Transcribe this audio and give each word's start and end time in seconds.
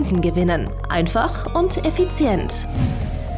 Kunden 0.00 0.22
gewinnen. 0.22 0.70
Einfach 0.88 1.54
und 1.54 1.84
effizient. 1.84 2.66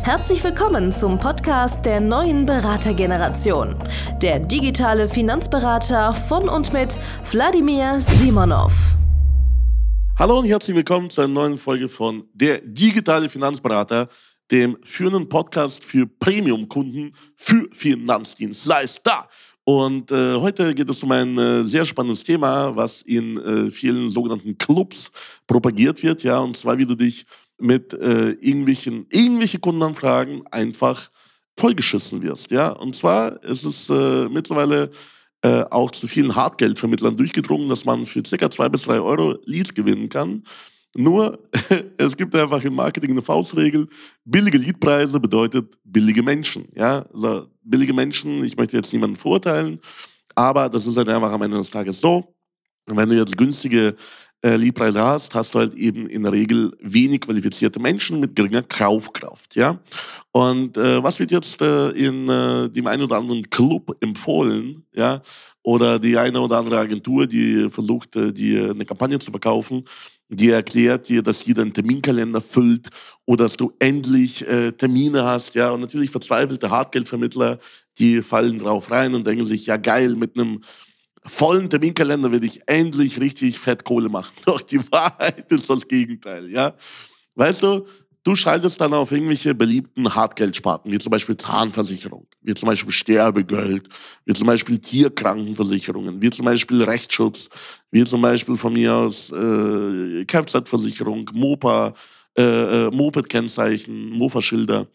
Herzlich 0.05 0.45
willkommen 0.45 0.93
zum 0.93 1.19
Podcast 1.19 1.85
der 1.85 2.01
neuen 2.01 2.47
Beratergeneration. 2.47 3.75
Der 4.23 4.39
digitale 4.39 5.09
Finanzberater 5.09 6.15
von 6.15 6.49
und 6.49 6.73
mit 6.73 6.97
Wladimir 7.33 8.01
Simonov. 8.01 8.73
Hallo 10.17 10.39
und 10.39 10.47
herzlich 10.47 10.77
willkommen 10.77 11.11
zu 11.11 11.23
einer 11.23 11.33
neuen 11.33 11.59
Folge 11.59 11.89
von 11.89 12.29
Der 12.33 12.61
digitale 12.61 13.29
Finanzberater, 13.29 14.09
dem 14.53 14.77
führenden 14.85 15.29
Podcast 15.29 15.83
für 15.83 16.07
Premium-Kunden 16.07 17.13
für 17.35 17.67
Finanzdienstleister. 17.73 19.29
Und 19.65 20.11
äh, 20.11 20.35
heute 20.35 20.75
geht 20.75 20.91
es 20.91 21.03
um 21.03 21.13
ein 21.13 21.39
äh, 21.39 21.65
sehr 21.65 21.85
spannendes 21.85 22.25
Thema, 22.25 22.75
was 22.75 23.03
in 23.03 23.39
äh, 23.39 23.71
vielen 23.71 24.11
sogenannten 24.11 24.59
Clubs 24.59 25.13
propagiert 25.47 26.03
wird, 26.03 26.25
ja, 26.25 26.39
und 26.39 26.57
zwar 26.57 26.79
wie 26.79 26.87
du 26.87 26.97
dich 26.97 27.27
mit 27.59 27.93
äh, 27.93 28.31
irgendwelchen 28.31 29.07
irgendwelche 29.09 29.61
Kundenanfragen 29.61 30.45
einfach 30.49 31.11
vollgeschissen 31.57 32.23
wirst, 32.23 32.51
ja. 32.51 32.71
Und 32.71 32.97
zwar 32.97 33.43
ist 33.45 33.65
es 33.65 33.89
äh, 33.89 34.29
mittlerweile 34.29 34.91
äh, 35.43 35.65
auch 35.71 35.93
zu 35.93 36.09
vielen 36.09 36.35
Hartgeldvermittlern 36.35 37.17
durchgedrungen, 37.17 37.69
dass 37.69 37.85
man 37.85 38.07
für 38.07 38.23
ca. 38.23 38.51
zwei 38.51 38.69
bis 38.69 38.83
drei 38.83 39.01
Euro 39.01 39.39
Leads 39.45 39.75
gewinnen 39.75 40.09
kann. 40.09 40.45
Nur, 40.95 41.39
es 41.97 42.17
gibt 42.17 42.35
einfach 42.35 42.63
im 42.63 42.75
Marketing 42.75 43.13
eine 43.13 43.23
Faustregel. 43.23 43.89
Billige 44.25 44.59
Leadpreise 44.59 45.19
bedeutet 45.19 45.75
billige 45.85 46.23
Menschen. 46.23 46.69
Ja, 46.75 47.07
also 47.13 47.47
billige 47.63 47.95
Menschen, 47.95 48.45
ich 48.45 48.57
möchte 48.57 48.77
jetzt 48.77 48.93
niemanden 48.93 49.17
verurteilen, 49.17 49.81
aber 50.35 50.69
das 50.69 50.87
ist 50.87 50.97
halt 50.97 51.09
einfach 51.09 51.33
am 51.33 51.43
Ende 51.43 51.59
des 51.59 51.71
Tages 51.71 52.01
so. 52.01 52.35
Wenn 52.87 53.09
du 53.09 53.17
jetzt 53.17 53.39
günstige 53.39 53.97
äh, 54.43 54.57
Leadpreise 54.57 55.01
hast, 55.01 55.35
hast 55.35 55.55
du 55.55 55.61
halt 55.61 55.75
eben 55.75 56.09
in 56.09 56.25
der 56.25 56.33
Regel 56.33 56.77
wenig 56.81 57.23
qualifizierte 57.23 57.79
Menschen 57.79 58.19
mit 58.21 58.35
geringer 58.35 58.63
Kaufkraft. 58.63 59.55
Ja? 59.55 59.79
Und 60.33 60.77
äh, 60.77 61.03
was 61.03 61.19
wird 61.19 61.31
jetzt 61.31 61.63
äh, 61.63 61.91
in 61.91 62.29
äh, 62.29 62.69
dem 62.69 62.87
einen 62.87 63.05
oder 63.05 63.19
anderen 63.19 63.49
Club 63.51 63.97
empfohlen? 64.01 64.85
Ja? 64.93 65.23
Oder 65.63 65.99
die 65.99 66.19
eine 66.19 66.41
oder 66.41 66.59
andere 66.59 66.79
Agentur, 66.79 67.27
die 67.27 67.69
versucht, 67.71 68.17
äh, 68.17 68.33
dir 68.33 68.71
eine 68.71 68.85
Kampagne 68.85 69.19
zu 69.19 69.31
verkaufen, 69.31 69.85
die 70.29 70.51
erklärt 70.51 71.09
dir, 71.09 71.23
dass 71.23 71.45
jeder 71.45 71.63
einen 71.63 71.75
Terminkalender 71.75 72.41
füllt 72.41 72.89
oder 73.27 73.45
dass 73.45 73.57
du 73.57 73.73
endlich 73.79 74.47
äh, 74.49 74.73
Termine 74.73 75.25
hast. 75.25 75.55
Ja, 75.55 75.71
und 75.71 75.81
natürlich 75.81 76.11
verzweifelte 76.11 76.71
Hartgeldvermittler, 76.71 77.59
die 77.99 78.23
fallen 78.23 78.59
drauf 78.59 78.91
rein 78.91 79.15
und 79.15 79.27
denken 79.27 79.45
sich, 79.45 79.67
ja 79.67 79.77
geil, 79.77 80.17
mit 80.17 80.37
einem 80.37 80.63
vollen 81.25 81.71
Terminkalender 81.71 82.33
werde 82.33 82.47
ich 82.47 82.63
endlich 82.67 83.21
richtig 83.21 83.59
Fettkohle 83.59 84.09
machen. 84.09 84.35
Doch 84.47 84.61
die 84.61 84.81
Wahrheit 84.91 85.51
ist 85.53 85.69
das 85.69 85.87
Gegenteil. 85.87 86.51
Ja, 86.51 86.75
weißt 87.35 87.63
du, 87.63 87.87
Du 88.25 88.37
schaltest 88.37 88.81
dann 88.81 88.95
auf 88.95 89.11
irgendwelche 89.11 89.53
beliebten 89.53 90.15
Hartgeldsparten, 90.15 90.93
wie 90.93 90.99
zum 90.99 91.11
Beispiel 91.11 91.37
Zahnversicherung, 91.37 92.29
wie 92.41 92.55
zum 92.55 92.69
Beispiel 92.69 92.93
Sterbegeld, 92.93 93.89
wie 94.25 94.33
zum 94.33 94.47
Beispiel 94.47 94.79
Tierkrankenversicherungen, 94.79 96.23
wie 96.23 96.31
zum 96.31 96.45
Beispiel 96.45 96.85
Rechtsschutz, 96.85 97.49
wie 97.91 98.05
zum 98.05 98.23
Beispiel 98.23 98.57
von 98.57 98.75
mir 98.75 98.95
aus 98.95 99.33
äh, 99.33 100.25
Kfz-Versicherung, 100.25 101.31
Mopa, 101.33 101.95
äh, 102.39 102.43
äh, 102.87 102.91
Moped-Kennzeichen, 102.93 104.11
Mofa-Schilder. 104.11 104.87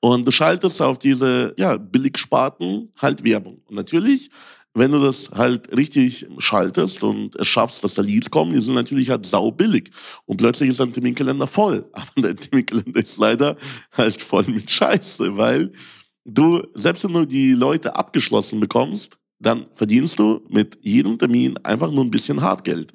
Und 0.00 0.24
du 0.26 0.32
schaltest 0.32 0.80
auf 0.80 0.98
diese 0.98 1.54
ja, 1.58 1.76
Billigsparten 1.76 2.90
halt 2.96 3.22
Werbung. 3.22 3.60
Und 3.66 3.76
natürlich 3.76 4.30
wenn 4.74 4.92
du 4.92 5.00
das 5.00 5.30
halt 5.30 5.70
richtig 5.76 6.26
schaltest 6.38 7.02
und 7.02 7.36
es 7.36 7.46
schaffst, 7.46 7.84
dass 7.84 7.94
da 7.94 8.02
Leads 8.02 8.30
kommen, 8.30 8.54
die 8.54 8.62
sind 8.62 8.74
natürlich 8.74 9.10
halt 9.10 9.26
saubillig. 9.26 9.90
Und 10.24 10.38
plötzlich 10.38 10.70
ist 10.70 10.80
dein 10.80 10.92
Terminkalender 10.92 11.46
voll. 11.46 11.88
Aber 11.92 12.22
dein 12.22 12.36
Terminkalender 12.36 13.00
ist 13.00 13.18
leider 13.18 13.56
halt 13.92 14.20
voll 14.20 14.44
mit 14.44 14.70
Scheiße, 14.70 15.36
weil 15.36 15.72
du, 16.24 16.62
selbst 16.74 17.04
wenn 17.04 17.12
du 17.12 17.26
die 17.26 17.52
Leute 17.52 17.96
abgeschlossen 17.96 18.60
bekommst, 18.60 19.18
dann 19.38 19.66
verdienst 19.74 20.18
du 20.18 20.40
mit 20.48 20.78
jedem 20.82 21.18
Termin 21.18 21.58
einfach 21.58 21.90
nur 21.90 22.04
ein 22.04 22.10
bisschen 22.10 22.40
Hartgeld. 22.40 22.92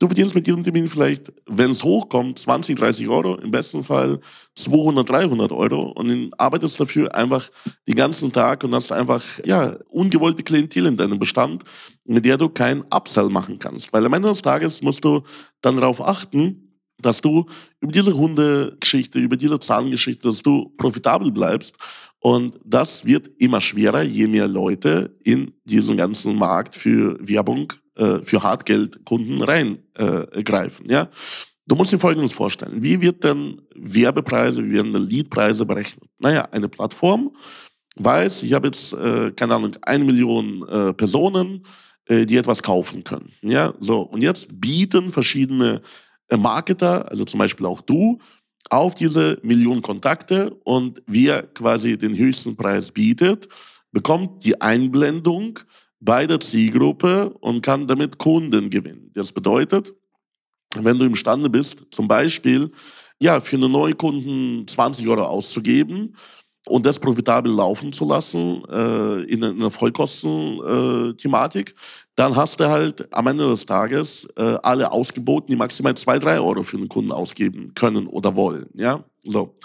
Du 0.00 0.06
verdienst 0.06 0.34
mit 0.34 0.46
diesem 0.46 0.64
Termin 0.64 0.88
vielleicht, 0.88 1.30
wenn 1.46 1.72
es 1.72 1.84
hochkommt, 1.84 2.38
20, 2.38 2.78
30 2.78 3.06
Euro, 3.08 3.34
im 3.34 3.50
besten 3.50 3.84
Fall 3.84 4.18
200, 4.54 5.06
300 5.06 5.52
Euro 5.52 5.90
und 5.90 6.32
arbeitest 6.40 6.80
dafür 6.80 7.14
einfach 7.14 7.50
den 7.86 7.96
ganzen 7.96 8.32
Tag 8.32 8.64
und 8.64 8.74
hast 8.74 8.90
einfach 8.92 9.22
ja, 9.44 9.76
ungewollte 9.90 10.42
Klientel 10.42 10.86
in 10.86 10.96
deinem 10.96 11.18
Bestand, 11.18 11.64
mit 12.06 12.24
der 12.24 12.38
du 12.38 12.48
keinen 12.48 12.80
Upsell 12.90 13.28
machen 13.28 13.58
kannst. 13.58 13.92
Weil 13.92 14.06
am 14.06 14.14
Ende 14.14 14.30
des 14.30 14.40
Tages 14.40 14.80
musst 14.80 15.04
du 15.04 15.22
dann 15.60 15.76
darauf 15.76 16.00
achten, 16.00 16.78
dass 17.02 17.20
du 17.20 17.44
über 17.80 17.92
diese 17.92 18.16
Hundegeschichte, 18.16 19.18
über 19.18 19.36
diese 19.36 19.60
Zahngeschichte, 19.60 20.28
dass 20.28 20.42
du 20.42 20.72
profitabel 20.78 21.30
bleibst. 21.30 21.74
Und 22.20 22.60
das 22.64 23.04
wird 23.04 23.30
immer 23.38 23.60
schwerer, 23.60 24.02
je 24.02 24.28
mehr 24.28 24.46
Leute 24.46 25.16
in 25.24 25.52
diesen 25.64 25.96
ganzen 25.96 26.36
Markt 26.36 26.74
für 26.74 27.16
Werbung 27.20 27.72
äh, 27.96 28.20
für 28.22 28.42
Hartgeldkunden 28.42 29.42
reingreifen. 29.42 30.86
Äh, 30.86 30.92
ja? 30.92 31.08
Du 31.66 31.76
musst 31.76 31.92
dir 31.92 31.98
Folgendes 31.98 32.32
vorstellen. 32.32 32.82
Wie 32.82 33.00
wird 33.00 33.24
denn 33.24 33.62
Werbepreise, 33.74 34.64
wie 34.64 34.72
werden 34.72 34.92
Leadpreise 34.92 35.64
berechnet? 35.64 36.08
Naja, 36.18 36.48
eine 36.50 36.68
Plattform 36.68 37.34
weiß, 37.96 38.42
ich 38.42 38.52
habe 38.52 38.68
jetzt, 38.68 38.92
äh, 38.92 39.30
keine 39.32 39.54
Ahnung, 39.54 39.76
eine 39.82 40.04
Million 40.04 40.66
äh, 40.68 40.92
Personen, 40.92 41.64
äh, 42.06 42.26
die 42.26 42.36
etwas 42.36 42.62
kaufen 42.62 43.04
können. 43.04 43.32
Ja, 43.42 43.74
so. 43.78 44.00
Und 44.00 44.22
jetzt 44.22 44.48
bieten 44.50 45.12
verschiedene 45.12 45.80
äh, 46.28 46.36
Marketer, 46.36 47.10
also 47.10 47.24
zum 47.24 47.38
Beispiel 47.38 47.66
auch 47.66 47.80
du, 47.80 48.18
auf 48.70 48.94
diese 48.94 49.38
Million 49.42 49.82
Kontakte 49.82 50.54
und 50.64 51.02
wer 51.06 51.42
quasi 51.42 51.98
den 51.98 52.16
höchsten 52.16 52.56
Preis 52.56 52.90
bietet, 52.90 53.48
bekommt 53.92 54.44
die 54.44 54.60
Einblendung 54.60 55.58
bei 55.98 56.26
der 56.26 56.40
Zielgruppe 56.40 57.30
und 57.40 57.62
kann 57.62 57.86
damit 57.86 58.18
Kunden 58.18 58.70
gewinnen. 58.70 59.10
Das 59.14 59.32
bedeutet, 59.32 59.92
wenn 60.76 60.98
du 60.98 61.04
imstande 61.04 61.50
bist, 61.50 61.84
zum 61.90 62.08
Beispiel 62.08 62.70
ja, 63.18 63.40
für 63.40 63.56
einen 63.56 63.72
Neukunden 63.72 64.66
20 64.66 65.06
Euro 65.08 65.24
auszugeben 65.24 66.16
und 66.70 66.86
das 66.86 67.00
profitabel 67.00 67.52
laufen 67.52 67.92
zu 67.92 68.06
lassen 68.06 68.62
äh, 68.70 69.24
in 69.24 69.42
einer 69.42 69.70
Vollkosten-Thematik, 69.70 71.70
äh, 71.70 71.74
dann 72.14 72.36
hast 72.36 72.60
du 72.60 72.68
halt 72.68 73.12
am 73.12 73.26
Ende 73.26 73.48
des 73.48 73.66
Tages 73.66 74.28
äh, 74.36 74.56
alle 74.62 74.92
ausgeboten, 74.92 75.50
die 75.50 75.56
maximal 75.56 75.96
2, 75.96 76.20
3 76.20 76.40
Euro 76.40 76.62
für 76.62 76.76
einen 76.76 76.88
Kunden 76.88 77.10
ausgeben 77.10 77.72
können 77.74 78.06
oder 78.06 78.36
wollen. 78.36 78.68
Ja? 78.74 79.04
So. 79.24 79.56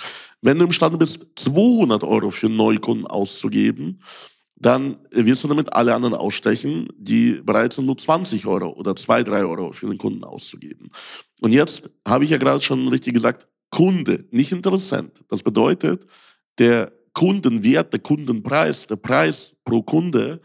Wenn 0.42 0.58
du 0.58 0.66
imstande 0.66 0.98
bist, 0.98 1.20
200 1.36 2.04
Euro 2.04 2.32
für 2.32 2.48
einen 2.48 2.58
Neukunden 2.58 3.06
auszugeben, 3.06 4.02
dann 4.56 4.98
wirst 5.12 5.44
du 5.44 5.48
damit 5.48 5.74
alle 5.74 5.94
anderen 5.94 6.16
ausstechen, 6.16 6.88
die 6.98 7.42
bereit 7.44 7.74
sind, 7.74 7.86
nur 7.86 7.98
20 7.98 8.48
Euro 8.48 8.70
oder 8.70 8.96
2, 8.96 9.24
3 9.24 9.46
Euro 9.46 9.72
für 9.74 9.88
den 9.88 9.98
Kunden 9.98 10.24
auszugeben. 10.24 10.90
Und 11.42 11.52
jetzt 11.52 11.90
habe 12.08 12.24
ich 12.24 12.32
ja 12.32 12.38
gerade 12.38 12.62
schon 12.62 12.88
richtig 12.88 13.14
gesagt, 13.14 13.48
Kunde, 13.70 14.26
nicht 14.32 14.52
Interessent. 14.52 15.24
Das 15.30 15.44
bedeutet, 15.44 16.08
der 16.60 16.92
Kundenwert, 17.14 17.94
der 17.94 18.00
Kundenpreis, 18.00 18.88
der 18.88 18.98
Preis 18.98 19.54
pro 19.64 19.82
Kunde 19.82 20.42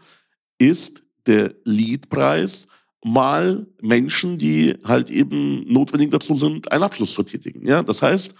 ist 0.57 1.03
der 1.25 1.53
Leadpreis 1.63 2.67
mal 3.03 3.67
Menschen, 3.81 4.37
die 4.37 4.75
halt 4.85 5.09
eben 5.09 5.71
notwendig 5.71 6.11
dazu 6.11 6.35
sind, 6.35 6.71
einen 6.71 6.83
Abschluss 6.83 7.13
zu 7.13 7.23
tätigen. 7.23 7.65
Ja? 7.67 7.83
Das 7.83 8.01
heißt, 8.01 8.33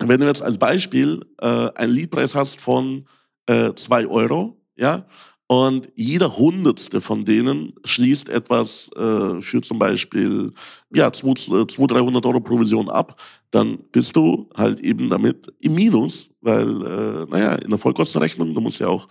wenn 0.00 0.20
du 0.20 0.26
jetzt 0.26 0.42
als 0.42 0.58
Beispiel 0.58 1.24
äh, 1.40 1.70
einen 1.74 1.92
Leadpreis 1.92 2.34
hast 2.34 2.60
von 2.60 3.06
2 3.46 4.02
äh, 4.02 4.06
Euro, 4.06 4.60
ja, 4.76 5.06
und 5.46 5.88
jeder 5.94 6.36
Hundertste 6.36 7.00
von 7.00 7.24
denen 7.24 7.74
schließt 7.84 8.28
etwas 8.30 8.90
äh, 8.96 9.40
für 9.42 9.60
zum 9.60 9.78
Beispiel 9.78 10.52
ja, 10.92 11.12
200, 11.12 11.78
300 11.78 12.26
Euro 12.26 12.40
Provision 12.40 12.88
ab, 12.88 13.20
dann 13.50 13.78
bist 13.92 14.16
du 14.16 14.48
halt 14.56 14.80
eben 14.80 15.10
damit 15.10 15.52
im 15.60 15.74
Minus, 15.74 16.30
weil, 16.40 16.68
äh, 16.68 17.26
naja, 17.30 17.54
in 17.56 17.68
der 17.68 17.78
Vollkostenrechnung, 17.78 18.54
du 18.54 18.60
musst 18.60 18.80
ja 18.80 18.88
auch 18.88 19.06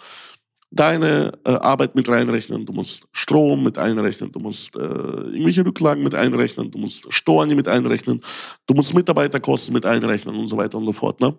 deine 0.72 1.34
äh, 1.46 1.52
Arbeit 1.52 1.94
mit 1.94 2.10
reinrechnen, 2.10 2.66
du 2.66 2.74
musst 2.74 3.04
Strom 3.12 3.64
mit 3.64 3.78
einrechnen, 3.78 4.32
du 4.32 4.40
musst 4.40 4.76
äh, 4.76 4.80
irgendwelche 4.80 5.64
Rücklagen 5.64 6.04
mit 6.04 6.16
einrechnen, 6.16 6.72
du 6.72 6.80
musst 6.80 7.06
Steuern 7.14 7.56
mit 7.56 7.68
einrechnen, 7.68 8.22
du 8.66 8.74
musst 8.74 8.94
Mitarbeiterkosten 8.94 9.74
mit 9.74 9.86
einrechnen 9.86 10.36
und 10.36 10.48
so 10.48 10.58
weiter 10.58 10.80
und 10.80 10.86
so 10.86 10.94
fort. 10.94 11.22
Ne? 11.22 11.36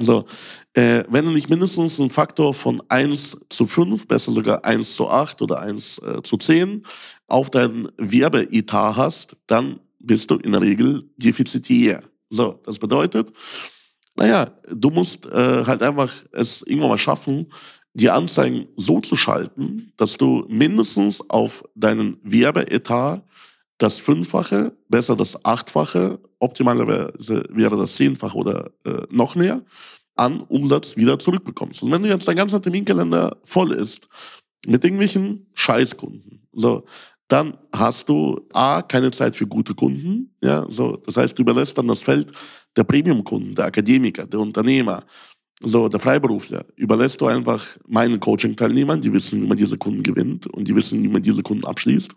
So, 0.00 0.26
äh, 0.72 1.04
wenn 1.08 1.24
du 1.24 1.30
nicht 1.30 1.48
mindestens 1.48 2.00
einen 2.00 2.10
Faktor 2.10 2.52
von 2.52 2.82
1 2.88 3.36
zu 3.48 3.66
5, 3.66 4.08
besser 4.08 4.32
sogar 4.32 4.64
1 4.64 4.96
zu 4.96 5.08
8 5.08 5.40
oder 5.42 5.60
1 5.60 5.98
äh, 5.98 6.22
zu 6.22 6.36
10 6.36 6.84
auf 7.28 7.50
deinen 7.50 7.90
Werbeetat 7.96 8.96
hast, 8.96 9.36
dann 9.46 9.78
bist 10.00 10.30
du 10.30 10.36
in 10.36 10.52
der 10.52 10.62
Regel 10.62 11.08
defizitär. 11.16 12.00
So, 12.28 12.60
das 12.64 12.78
bedeutet, 12.78 13.32
naja, 14.16 14.50
du 14.68 14.90
musst 14.90 15.26
äh, 15.26 15.64
halt 15.64 15.82
einfach 15.82 16.12
es 16.32 16.62
irgendwann 16.62 16.90
mal 16.90 16.98
schaffen, 16.98 17.46
die 17.94 18.10
Anzeigen 18.10 18.66
so 18.76 19.00
zu 19.00 19.14
schalten, 19.14 19.92
dass 19.96 20.16
du 20.16 20.44
mindestens 20.48 21.22
auf 21.30 21.62
deinen 21.76 22.18
Werbeetat 22.24 23.24
das 23.78 23.98
Fünffache, 23.98 24.76
besser 24.88 25.16
das 25.16 25.44
Achtfache, 25.44 26.20
optimalerweise 26.38 27.44
wäre 27.50 27.76
das 27.76 27.96
Zehnfache 27.96 28.36
oder 28.36 28.70
äh, 28.84 29.02
noch 29.10 29.34
mehr, 29.34 29.62
an 30.16 30.40
Umsatz 30.42 30.96
wieder 30.96 31.18
zurückbekommst. 31.18 31.82
Und 31.82 31.90
wenn 31.90 32.02
du 32.02 32.08
jetzt 32.08 32.28
dein 32.28 32.36
ganzer 32.36 32.62
Terminkalender 32.62 33.36
voll 33.44 33.72
ist 33.72 34.08
mit 34.66 34.84
irgendwelchen 34.84 35.46
Scheißkunden, 35.54 36.46
so, 36.52 36.84
dann 37.28 37.56
hast 37.74 38.08
du 38.08 38.40
A, 38.52 38.82
keine 38.82 39.10
Zeit 39.10 39.34
für 39.34 39.46
gute 39.46 39.74
Kunden, 39.74 40.34
ja, 40.42 40.66
so, 40.68 40.96
das 40.96 41.16
heißt, 41.16 41.38
du 41.38 41.42
überlässt 41.42 41.76
dann 41.76 41.88
das 41.88 42.00
Feld 42.00 42.32
der 42.76 42.84
Premium-Kunden, 42.84 43.54
der 43.54 43.66
Akademiker, 43.66 44.26
der 44.26 44.40
Unternehmer, 44.40 45.00
so, 45.62 45.88
der 45.88 46.00
Freiberufler, 46.00 46.64
überlässt 46.76 47.20
du 47.20 47.26
einfach 47.26 47.64
meinen 47.88 48.20
Coaching-Teilnehmern, 48.20 49.00
die 49.00 49.12
wissen, 49.12 49.42
wie 49.42 49.46
man 49.46 49.56
diese 49.56 49.78
Kunden 49.78 50.02
gewinnt 50.02 50.46
und 50.46 50.68
die 50.68 50.74
wissen, 50.76 51.02
wie 51.02 51.08
man 51.08 51.22
diese 51.22 51.42
Kunden 51.42 51.64
abschließt. 51.64 52.14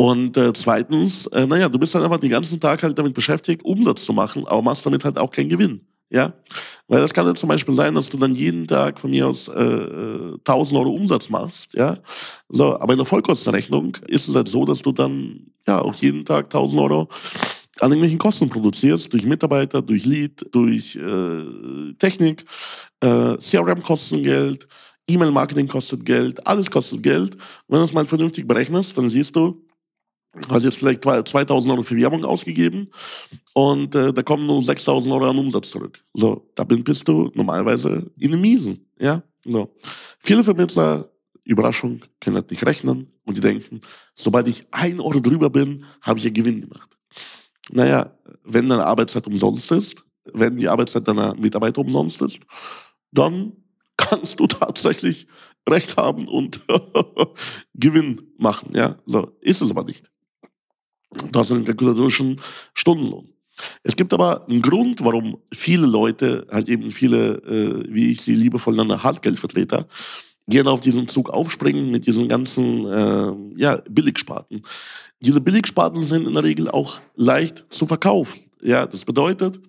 Und 0.00 0.34
äh, 0.38 0.54
zweitens, 0.54 1.26
äh, 1.26 1.46
naja, 1.46 1.68
du 1.68 1.78
bist 1.78 1.94
dann 1.94 2.02
einfach 2.02 2.16
den 2.16 2.30
ganzen 2.30 2.58
Tag 2.58 2.82
halt 2.82 2.98
damit 2.98 3.12
beschäftigt, 3.12 3.62
Umsatz 3.62 4.02
zu 4.02 4.14
machen, 4.14 4.46
aber 4.46 4.62
machst 4.62 4.86
damit 4.86 5.04
halt 5.04 5.18
auch 5.18 5.30
keinen 5.30 5.50
Gewinn. 5.50 5.82
Ja, 6.08 6.32
weil 6.88 7.02
das 7.02 7.12
kann 7.12 7.26
ja 7.26 7.34
zum 7.34 7.50
Beispiel 7.50 7.74
sein, 7.74 7.94
dass 7.94 8.08
du 8.08 8.16
dann 8.16 8.34
jeden 8.34 8.66
Tag 8.66 8.98
von 8.98 9.10
mir 9.10 9.28
aus 9.28 9.48
äh, 9.48 9.52
1000 9.52 10.42
äh, 10.48 10.76
Euro 10.76 10.92
Umsatz 10.92 11.28
machst, 11.28 11.74
ja. 11.74 11.98
So, 12.48 12.80
aber 12.80 12.94
in 12.94 12.98
der 12.98 13.04
Vollkostenrechnung 13.04 13.98
ist 14.06 14.26
es 14.26 14.34
halt 14.34 14.48
so, 14.48 14.64
dass 14.64 14.80
du 14.80 14.90
dann 14.90 15.52
ja 15.68 15.82
auch 15.82 15.94
jeden 15.96 16.24
Tag 16.24 16.46
1000 16.46 16.80
Euro 16.80 17.08
an 17.80 17.90
irgendwelchen 17.90 18.18
Kosten 18.18 18.48
produzierst, 18.48 19.12
durch 19.12 19.26
Mitarbeiter, 19.26 19.82
durch 19.82 20.06
Lead, 20.06 20.46
durch 20.50 20.96
äh, 20.96 21.92
Technik, 21.98 22.46
äh, 23.00 23.36
CRM 23.36 23.82
kosten 23.82 24.22
Geld, 24.22 24.66
E-Mail-Marketing 25.06 25.68
kostet 25.68 26.06
Geld, 26.06 26.46
alles 26.46 26.70
kostet 26.70 27.02
Geld. 27.02 27.36
Wenn 27.68 27.80
du 27.80 27.84
es 27.84 27.92
mal 27.92 28.06
vernünftig 28.06 28.48
berechnest, 28.48 28.96
dann 28.96 29.10
siehst 29.10 29.36
du, 29.36 29.62
hast 30.48 30.64
jetzt 30.64 30.78
vielleicht 30.78 31.02
2000 31.02 31.72
Euro 31.72 31.82
für 31.82 31.96
Werbung 31.96 32.24
ausgegeben 32.24 32.90
und 33.54 33.94
äh, 33.94 34.12
da 34.12 34.22
kommen 34.22 34.46
nur 34.46 34.62
6000 34.62 35.12
Euro 35.12 35.28
an 35.28 35.38
Umsatz 35.38 35.70
zurück. 35.70 36.02
So, 36.14 36.50
da 36.54 36.64
bist 36.64 37.06
du 37.08 37.30
normalerweise 37.34 38.10
in 38.18 38.32
den 38.32 38.40
Miesen. 38.40 38.86
Ja, 38.98 39.22
so. 39.44 39.74
Viele 40.20 40.44
Vermittler, 40.44 41.08
Überraschung, 41.44 42.02
können 42.20 42.36
das 42.36 42.50
nicht 42.50 42.64
rechnen 42.64 43.12
und 43.24 43.36
die 43.36 43.40
denken, 43.40 43.80
sobald 44.14 44.46
ich 44.48 44.66
ein 44.70 45.00
Euro 45.00 45.20
drüber 45.20 45.50
bin, 45.50 45.84
habe 46.02 46.18
ich 46.18 46.24
ja 46.24 46.30
Gewinn 46.30 46.60
gemacht. 46.60 46.96
Naja, 47.72 48.16
wenn 48.44 48.68
deine 48.68 48.86
Arbeitszeit 48.86 49.26
umsonst 49.26 49.70
ist, 49.72 50.04
wenn 50.32 50.56
die 50.56 50.68
Arbeitszeit 50.68 51.06
deiner 51.08 51.34
Mitarbeiter 51.34 51.80
umsonst 51.80 52.20
ist, 52.22 52.38
dann 53.12 53.52
kannst 53.96 54.40
du 54.40 54.46
tatsächlich 54.46 55.26
Recht 55.68 55.96
haben 55.96 56.26
und 56.26 56.60
Gewinn 57.74 58.32
machen. 58.38 58.70
Ja, 58.74 58.98
so 59.06 59.36
ist 59.40 59.60
es 59.60 59.70
aber 59.70 59.84
nicht. 59.84 60.10
Du 61.10 61.38
hast 61.38 61.50
einen 61.50 61.64
kalkulatorischen 61.64 62.40
Stundenlohn. 62.74 63.28
Es 63.82 63.96
gibt 63.96 64.14
aber 64.14 64.48
einen 64.48 64.62
Grund, 64.62 65.04
warum 65.04 65.38
viele 65.52 65.86
Leute, 65.86 66.46
halt 66.50 66.68
eben 66.68 66.90
viele, 66.90 67.34
äh, 67.42 67.84
wie 67.92 68.12
ich 68.12 68.22
sie 68.22 68.34
liebevoll 68.34 68.74
nenne, 68.74 69.02
Hartgeldvertreter, 69.02 69.86
gerne 70.46 70.70
auf 70.70 70.80
diesen 70.80 71.08
Zug 71.08 71.30
aufspringen 71.30 71.90
mit 71.90 72.06
diesen 72.06 72.28
ganzen 72.28 72.86
äh, 72.86 73.32
ja, 73.56 73.82
Billigsparten. 73.88 74.62
Diese 75.20 75.40
Billigsparten 75.40 76.02
sind 76.02 76.26
in 76.26 76.32
der 76.32 76.44
Regel 76.44 76.70
auch 76.70 77.00
leicht 77.16 77.64
zu 77.70 77.86
verkaufen. 77.86 78.40
Ja, 78.62 78.86
das 78.86 79.04
bedeutet, 79.04 79.60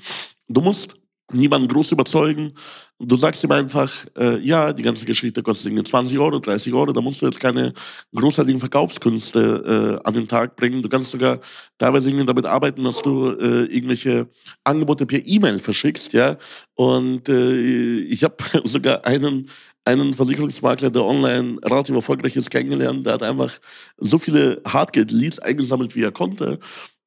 du 0.48 0.62
musst 0.62 0.96
niemanden 1.34 1.68
groß 1.68 1.92
überzeugen. 1.92 2.54
Du 3.00 3.16
sagst 3.16 3.44
ihm 3.44 3.52
einfach, 3.52 3.92
äh, 4.18 4.40
ja, 4.40 4.74
die 4.74 4.84
ganze 4.84 5.06
Geschichte 5.06 5.42
kostet 5.42 5.68
irgendwie 5.68 5.84
20 5.84 6.20
Euro, 6.20 6.40
30 6.40 6.74
Euro, 6.74 6.94
da 6.94 7.02
musst 7.02 7.22
du 7.22 7.26
jetzt 7.26 7.40
keine 7.40 7.74
großartigen 8.14 8.60
Verkaufskünste 8.60 10.00
äh, 10.04 10.08
an 10.08 10.14
den 10.14 10.28
Tag 10.28 10.56
bringen. 10.56 10.84
Du 10.84 10.90
kannst 10.90 11.12
sogar 11.12 11.40
teilweise 11.78 12.10
irgendwie 12.10 12.26
damit 12.26 12.46
arbeiten, 12.46 12.84
dass 12.84 13.02
du 13.02 13.32
äh, 13.32 13.66
irgendwelche 13.66 14.30
Angebote 14.64 15.06
per 15.06 15.26
E-Mail 15.26 15.60
verschickst, 15.60 16.14
ja. 16.14 16.38
Und 16.76 17.28
äh, 17.28 18.02
ich 18.02 18.24
habe 18.24 18.36
sogar 18.66 19.06
einen 19.06 19.50
einen 19.84 20.14
Versicherungsmakler, 20.14 20.92
der 20.92 21.04
online 21.04 21.58
relativ 21.66 21.96
erfolgreich 21.96 22.36
ist, 22.36 22.52
kennengelernt. 22.52 23.06
Der 23.06 23.14
hat 23.14 23.24
einfach 23.24 23.52
so 23.98 24.20
viele 24.20 24.62
Hardgate-Leads 24.68 25.40
eingesammelt, 25.40 25.96
wie 25.96 26.04
er 26.04 26.12
konnte 26.12 26.60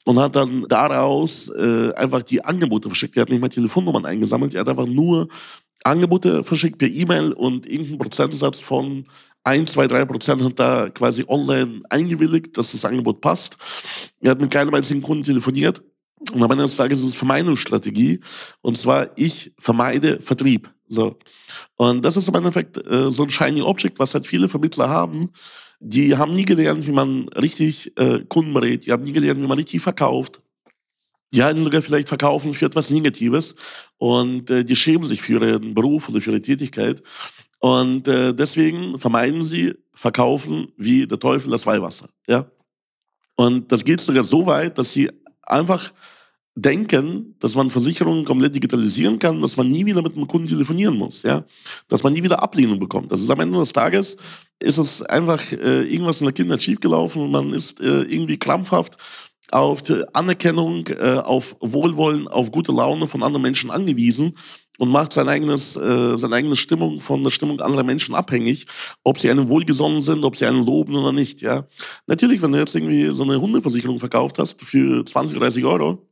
und 0.05 0.19
hat 0.19 0.37
dann 0.37 0.67
daraus 0.69 1.49
äh, 1.49 1.93
einfach 1.95 2.23
die 2.23 2.45
Angebote 2.45 2.89
verschickt. 2.89 3.17
Er 3.17 3.23
hat 3.23 3.31
nicht 3.31 3.41
mal 3.41 3.49
Telefonnummern 3.49 4.05
eingesammelt, 4.05 4.55
er 4.55 4.61
hat 4.61 4.69
einfach 4.69 4.87
nur 4.87 5.29
Angebote 5.85 6.45
verschickt 6.45 6.79
per 6.79 6.89
E-Mail 6.89 7.33
und 7.33 7.67
irgendeinen 7.67 7.99
Prozentsatz 7.99 8.61
von 8.61 9.07
1, 9.45 9.73
2, 9.73 9.89
3 9.89 10.05
Prozent 10.07 10.43
hat 10.43 10.59
da 10.59 10.89
quasi 10.89 11.25
online 11.29 11.83
eingewilligt, 11.91 12.57
dass 12.57 12.73
das 12.73 12.85
Angebot 12.85 13.21
passt. 13.21 13.59
Er 14.21 14.31
hat 14.31 14.41
mit 14.41 14.51
keinem 14.51 14.75
einzigen 14.75 15.03
Kunden 15.03 15.23
telefoniert. 15.23 15.83
Und 16.33 16.43
am 16.43 16.51
Ende 16.51 16.65
des 16.65 16.77
Tages 16.77 17.01
ist 17.01 17.09
es 17.09 17.15
Vermeidungsstrategie. 17.15 18.21
Und 18.63 18.79
zwar, 18.79 19.11
ich 19.17 19.53
vermeide 19.59 20.21
Vertrieb. 20.23 20.73
So. 20.89 21.19
Und 21.77 22.03
das 22.03 22.17
ist 22.17 22.29
im 22.29 22.35
Endeffekt 22.35 22.79
äh, 22.87 23.11
so 23.11 23.25
ein 23.25 23.31
shiny 23.31 23.61
Object, 23.61 23.99
was 23.99 24.15
halt 24.15 24.27
viele 24.27 24.49
Vermittler 24.49 24.89
haben, 24.89 25.31
die 25.81 26.17
haben 26.17 26.33
nie 26.33 26.45
gelernt, 26.45 26.87
wie 26.87 26.93
man 26.93 27.29
richtig 27.31 27.93
äh, 27.99 28.21
Kunden 28.29 28.55
berät. 28.55 28.87
Die 28.87 28.93
haben 28.93 29.05
nie 29.05 29.13
gelernt, 29.13 29.41
wie 29.41 29.47
man 29.47 29.59
richtig 29.59 29.83
verkauft. 29.83 30.41
Die 31.33 31.43
halten 31.43 31.65
sogar 31.65 31.83
vielleicht 31.83 32.09
Verkaufen 32.09 32.55
für 32.55 32.67
etwas 32.67 32.91
Negatives 32.91 33.55
und 33.99 34.51
äh, 34.51 34.65
die 34.65 34.77
schämen 34.77 35.09
sich 35.09 35.21
für 35.21 35.45
ihren 35.45 35.75
Beruf 35.75 36.09
oder 36.09 36.21
für 36.21 36.31
ihre 36.31 36.41
Tätigkeit. 36.41 37.03
Und 37.59 38.07
äh, 38.07 38.35
deswegen 38.35 38.99
vermeiden 38.99 39.43
sie 39.43 39.75
Verkaufen 39.95 40.69
wie 40.77 41.07
der 41.07 41.19
Teufel 41.19 41.51
das 41.51 41.67
Weihwasser. 41.67 42.09
Ja? 42.29 42.51
Und 43.37 43.73
das 43.73 43.85
geht 43.85 44.01
sogar 44.01 44.25
so 44.25 44.47
weit, 44.47 44.79
dass 44.79 44.93
sie 44.93 45.11
einfach 45.43 45.93
denken, 46.57 47.35
dass 47.41 47.55
man 47.55 47.71
Versicherungen 47.71 48.25
komplett 48.25 48.55
digitalisieren 48.55 49.19
kann, 49.19 49.43
dass 49.43 49.57
man 49.57 49.71
nie 49.71 49.85
wieder 49.87 50.03
mit 50.03 50.17
einem 50.17 50.29
Kunden 50.29 50.49
telefonieren 50.49 50.97
muss, 50.97 51.23
ja, 51.23 51.45
dass 51.89 52.03
man 52.03 52.13
nie 52.13 52.23
wieder 52.23 52.43
Ablehnung 52.43 52.79
bekommt. 52.79 53.11
Das 53.11 53.21
ist 53.21 53.31
am 53.31 53.41
Ende 53.41 53.59
des 53.59 53.73
Tages 53.73 54.17
ist 54.61 54.79
es 54.79 55.03
einfach 55.03 55.41
äh, 55.53 55.83
irgendwas 55.83 56.21
in 56.21 56.27
der 56.27 56.33
Kindheit 56.33 56.63
schiefgelaufen 56.63 57.23
und 57.23 57.31
man 57.33 57.53
ist 57.53 57.81
äh, 57.81 58.03
irgendwie 58.03 58.39
krampfhaft 58.39 58.97
auf 59.51 59.83
Anerkennung, 60.13 60.87
äh, 60.89 61.19
auf 61.19 61.57
Wohlwollen, 61.61 62.29
auf 62.29 62.51
gute 62.51 62.73
Laune 62.73 63.09
von 63.09 63.23
anderen 63.23 63.43
Menschen 63.43 63.71
angewiesen 63.71 64.35
und 64.79 64.89
macht 64.89 65.13
sein 65.13 65.29
eigenes, 65.29 65.77
äh, 65.77 66.17
seine 66.19 66.37
eigene 66.37 66.57
Stimmung 66.57 67.01
von 67.01 67.23
der 67.23 67.31
Stimmung 67.31 67.61
anderer 67.61 67.85
Menschen 67.85 68.15
abhängig, 68.15 68.67
ob 69.05 69.19
sie 69.19 69.31
einem 69.31 69.49
wohlgesonnen 69.49 70.03
sind, 70.03 70.25
ob 70.25 70.37
sie 70.37 70.47
einen 70.47 70.65
loben 70.65 70.97
oder 70.97 71.13
nicht, 71.13 71.41
ja. 71.43 71.67
Natürlich, 72.07 72.43
wenn 72.43 72.53
du 72.53 72.59
jetzt 72.59 72.75
irgendwie 72.75 73.07
so 73.07 73.23
eine 73.23 73.41
Hundeversicherung 73.41 74.01
verkauft 74.01 74.39
hast 74.39 74.61
für 74.61 75.05
20, 75.05 75.39
30 75.39 75.65
Euro, 75.65 76.09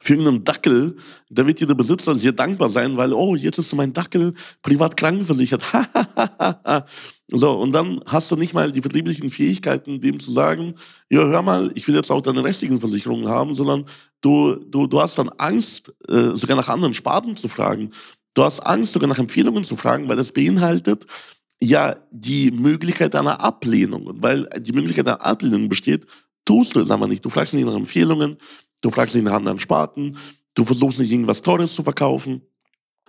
für 0.00 0.14
irgendeinen 0.14 0.44
Dackel, 0.44 0.96
da 1.30 1.46
wird 1.46 1.60
dir 1.60 1.66
der 1.66 1.74
Besitzer 1.74 2.14
sehr 2.14 2.32
dankbar 2.32 2.70
sein, 2.70 2.96
weil, 2.96 3.12
oh, 3.12 3.34
jetzt 3.34 3.58
ist 3.58 3.74
mein 3.74 3.92
Dackel 3.92 4.34
privat 4.62 4.96
krankenversichert. 4.96 5.62
so, 7.28 7.52
und 7.52 7.72
dann 7.72 8.00
hast 8.06 8.30
du 8.30 8.36
nicht 8.36 8.54
mal 8.54 8.72
die 8.72 8.82
vertrieblichen 8.82 9.30
Fähigkeiten, 9.30 10.00
dem 10.00 10.20
zu 10.20 10.32
sagen, 10.32 10.74
ja, 11.10 11.20
hör 11.20 11.42
mal, 11.42 11.70
ich 11.74 11.86
will 11.88 11.94
jetzt 11.94 12.10
auch 12.10 12.20
deine 12.20 12.44
restlichen 12.44 12.80
Versicherungen 12.80 13.28
haben, 13.28 13.54
sondern 13.54 13.86
du, 14.20 14.56
du, 14.56 14.86
du 14.86 15.00
hast 15.00 15.18
dann 15.18 15.30
Angst, 15.38 15.92
äh, 16.08 16.34
sogar 16.34 16.56
nach 16.56 16.68
anderen 16.68 16.94
Sparten 16.94 17.36
zu 17.36 17.48
fragen. 17.48 17.90
Du 18.34 18.44
hast 18.44 18.60
Angst, 18.60 18.92
sogar 18.92 19.08
nach 19.08 19.18
Empfehlungen 19.18 19.64
zu 19.64 19.76
fragen, 19.76 20.08
weil 20.08 20.16
das 20.16 20.32
beinhaltet 20.32 21.06
ja 21.62 21.96
die 22.10 22.50
Möglichkeit 22.50 23.14
einer 23.14 23.40
Ablehnung. 23.40 24.06
Und 24.06 24.22
weil 24.22 24.48
die 24.58 24.72
Möglichkeit 24.72 25.06
einer 25.06 25.24
Ablehnung 25.24 25.68
besteht, 25.68 26.06
tust 26.44 26.74
du 26.74 26.80
es 26.80 26.90
aber 26.90 27.06
nicht. 27.06 27.24
Du 27.24 27.30
fragst 27.30 27.54
nicht 27.54 27.64
nach 27.64 27.76
Empfehlungen, 27.76 28.36
Du 28.82 28.90
fragst 28.90 29.14
nicht 29.14 29.24
nach 29.24 29.32
anderen 29.32 29.58
Sparten. 29.58 30.18
Du 30.54 30.64
versuchst 30.64 30.98
nicht 30.98 31.10
irgendwas 31.10 31.40
Teures 31.40 31.74
zu 31.74 31.82
verkaufen. 31.82 32.42